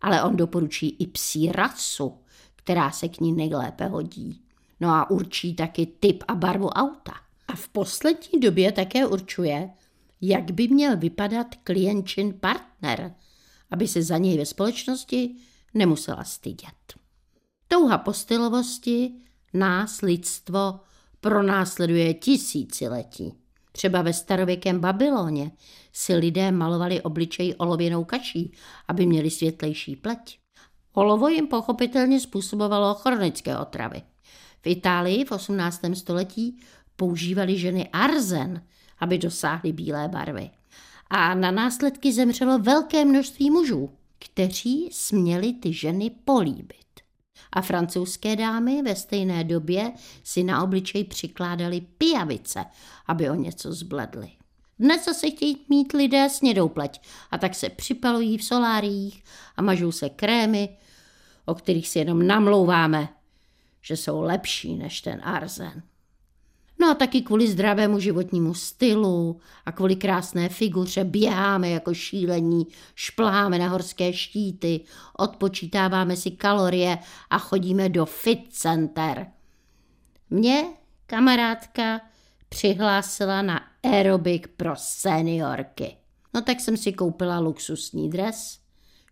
ale 0.00 0.22
on 0.22 0.36
doporučí 0.36 0.96
i 0.98 1.06
psí 1.06 1.52
rasu, 1.52 2.18
která 2.56 2.90
se 2.90 3.08
k 3.08 3.20
ní 3.20 3.32
nejlépe 3.32 3.86
hodí. 3.86 4.40
No 4.80 4.90
a 4.90 5.10
určí 5.10 5.54
taky 5.54 5.86
typ 5.86 6.24
a 6.28 6.34
barvu 6.34 6.68
auta. 6.68 7.12
A 7.48 7.56
v 7.56 7.68
poslední 7.68 8.40
době 8.40 8.72
také 8.72 9.06
určuje, 9.06 9.70
jak 10.20 10.50
by 10.50 10.68
měl 10.68 10.96
vypadat 10.96 11.46
klienčin 11.64 12.32
partner, 12.40 13.14
aby 13.70 13.88
se 13.88 14.02
za 14.02 14.18
něj 14.18 14.38
ve 14.38 14.46
společnosti 14.46 15.34
nemusela 15.74 16.24
stydět. 16.24 16.94
Touha 17.68 17.98
po 17.98 18.12
stylovosti 18.12 19.12
nás 19.54 20.00
lidstvo 20.00 20.80
pronásleduje 21.20 22.14
tisíciletí. 22.14 23.34
Třeba 23.72 24.02
ve 24.02 24.12
starověkém 24.12 24.80
Babyloně 24.80 25.50
si 25.92 26.14
lidé 26.14 26.52
malovali 26.52 27.00
obličej 27.00 27.54
olověnou 27.58 28.04
kaší, 28.04 28.52
aby 28.88 29.06
měli 29.06 29.30
světlejší 29.30 29.96
pleť. 29.96 30.38
Olovo 30.92 31.28
jim 31.28 31.46
pochopitelně 31.46 32.20
způsobovalo 32.20 32.94
chronické 32.94 33.58
otravy. 33.58 34.02
V 34.62 34.66
Itálii 34.66 35.24
v 35.24 35.32
18. 35.32 35.80
století 35.94 36.58
používali 36.96 37.58
ženy 37.58 37.88
arzen, 37.88 38.62
aby 38.98 39.18
dosáhly 39.18 39.72
bílé 39.72 40.08
barvy. 40.08 40.50
A 41.10 41.34
na 41.34 41.50
následky 41.50 42.12
zemřelo 42.12 42.58
velké 42.58 43.04
množství 43.04 43.50
mužů, 43.50 43.90
kteří 44.18 44.88
směli 44.92 45.52
ty 45.52 45.72
ženy 45.72 46.10
políbit. 46.24 46.83
A 47.52 47.62
francouzské 47.62 48.36
dámy 48.36 48.82
ve 48.82 48.96
stejné 48.96 49.44
době 49.44 49.92
si 50.24 50.44
na 50.44 50.62
obličej 50.62 51.04
přikládali 51.04 51.80
pijavice, 51.80 52.64
aby 53.06 53.30
o 53.30 53.34
něco 53.34 53.72
zbledly. 53.72 54.30
Dnes 54.78 55.04
zase 55.04 55.30
chtějí 55.30 55.66
mít 55.68 55.92
lidé 55.92 56.28
snědou 56.30 56.68
pleť 56.68 57.00
a 57.30 57.38
tak 57.38 57.54
se 57.54 57.68
připalují 57.68 58.38
v 58.38 58.44
soláriích 58.44 59.24
a 59.56 59.62
mažou 59.62 59.92
se 59.92 60.08
krémy, 60.08 60.76
o 61.44 61.54
kterých 61.54 61.88
si 61.88 61.98
jenom 61.98 62.26
namlouváme, 62.26 63.08
že 63.82 63.96
jsou 63.96 64.20
lepší 64.20 64.74
než 64.74 65.00
ten 65.00 65.20
arzen. 65.24 65.82
No 66.84 66.90
a 66.90 66.94
taky 66.94 67.22
kvůli 67.22 67.48
zdravému 67.48 67.98
životnímu 67.98 68.54
stylu 68.54 69.40
a 69.66 69.72
kvůli 69.72 69.96
krásné 69.96 70.48
figuře 70.48 71.04
běháme 71.04 71.70
jako 71.70 71.94
šílení, 71.94 72.66
špláme 72.94 73.58
na 73.58 73.68
horské 73.68 74.12
štíty, 74.12 74.80
odpočítáváme 75.18 76.16
si 76.16 76.30
kalorie 76.30 76.98
a 77.30 77.38
chodíme 77.38 77.88
do 77.88 78.06
fit 78.06 78.40
center. 78.50 79.26
Mě 80.30 80.64
kamarádka 81.06 82.00
přihlásila 82.48 83.42
na 83.42 83.60
aerobik 83.82 84.48
pro 84.48 84.72
seniorky. 84.76 85.96
No 86.34 86.42
tak 86.42 86.60
jsem 86.60 86.76
si 86.76 86.92
koupila 86.92 87.38
luxusní 87.38 88.10
dres, 88.10 88.58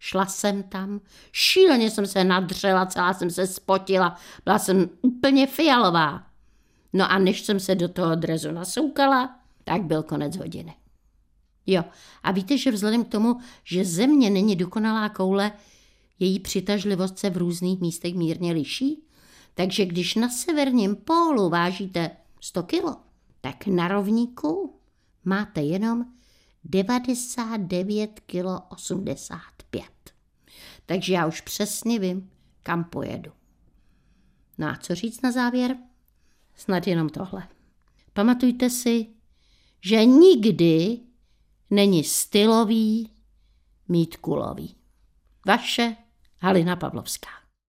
šla 0.01 0.27
jsem 0.27 0.63
tam, 0.63 1.01
šíleně 1.33 1.91
jsem 1.91 2.07
se 2.07 2.25
nadřela, 2.25 2.87
celá 2.87 3.15
jsem 3.15 3.31
se 3.31 3.47
spotila, 3.47 4.17
byla 4.45 4.59
jsem 4.59 4.91
úplně 5.03 5.47
fialová. 5.47 6.32
No 6.93 7.11
a 7.11 7.19
než 7.19 7.43
jsem 7.43 7.61
se 7.61 7.75
do 7.75 7.89
toho 7.89 8.15
drezu 8.15 8.53
nasoukala, 8.53 9.39
tak 9.65 9.83
byl 9.83 10.03
konec 10.03 10.37
hodiny. 10.37 10.75
Jo, 11.67 11.85
a 12.23 12.33
víte, 12.33 12.59
že 12.59 12.71
vzhledem 12.71 13.05
k 13.05 13.09
tomu, 13.09 13.37
že 13.65 13.85
země 13.85 14.31
není 14.31 14.57
dokonalá 14.57 15.09
koule, 15.09 15.53
její 16.19 16.41
přitažlivost 16.41 17.19
se 17.19 17.31
v 17.31 17.37
různých 17.37 17.81
místech 17.81 18.15
mírně 18.15 18.53
liší, 18.53 19.05
takže 19.55 19.87
když 19.87 20.15
na 20.15 20.29
severním 20.29 20.97
pólu 20.97 21.49
vážíte 21.49 22.11
100 22.41 22.63
kilo, 22.63 22.97
tak 23.41 23.67
na 23.67 23.89
rovníku 23.89 24.81
máte 25.25 25.63
jenom 25.63 26.05
99 26.65 28.21
kilo 28.21 28.61
85. 28.69 29.85
Takže 30.87 31.13
já 31.13 31.27
už 31.27 31.41
přesně 31.41 31.99
vím, 31.99 32.31
kam 32.63 32.85
pojedu. 32.85 33.33
No 34.59 34.67
a 34.67 34.77
co 34.77 34.95
říct 34.95 35.23
na 35.23 35.33
závěr? 35.33 35.77
Snad 36.55 36.87
jenom 36.87 37.09
tohle. 37.09 37.49
Pamatujte 38.13 38.71
si, 38.71 39.07
že 39.81 40.05
nikdy 40.05 40.99
není 41.71 42.05
stylový 42.05 43.11
mít 43.89 44.17
kulový. 44.17 44.77
Vaše 45.47 45.97
Halina 46.39 46.77
Pavlovská. 46.77 47.42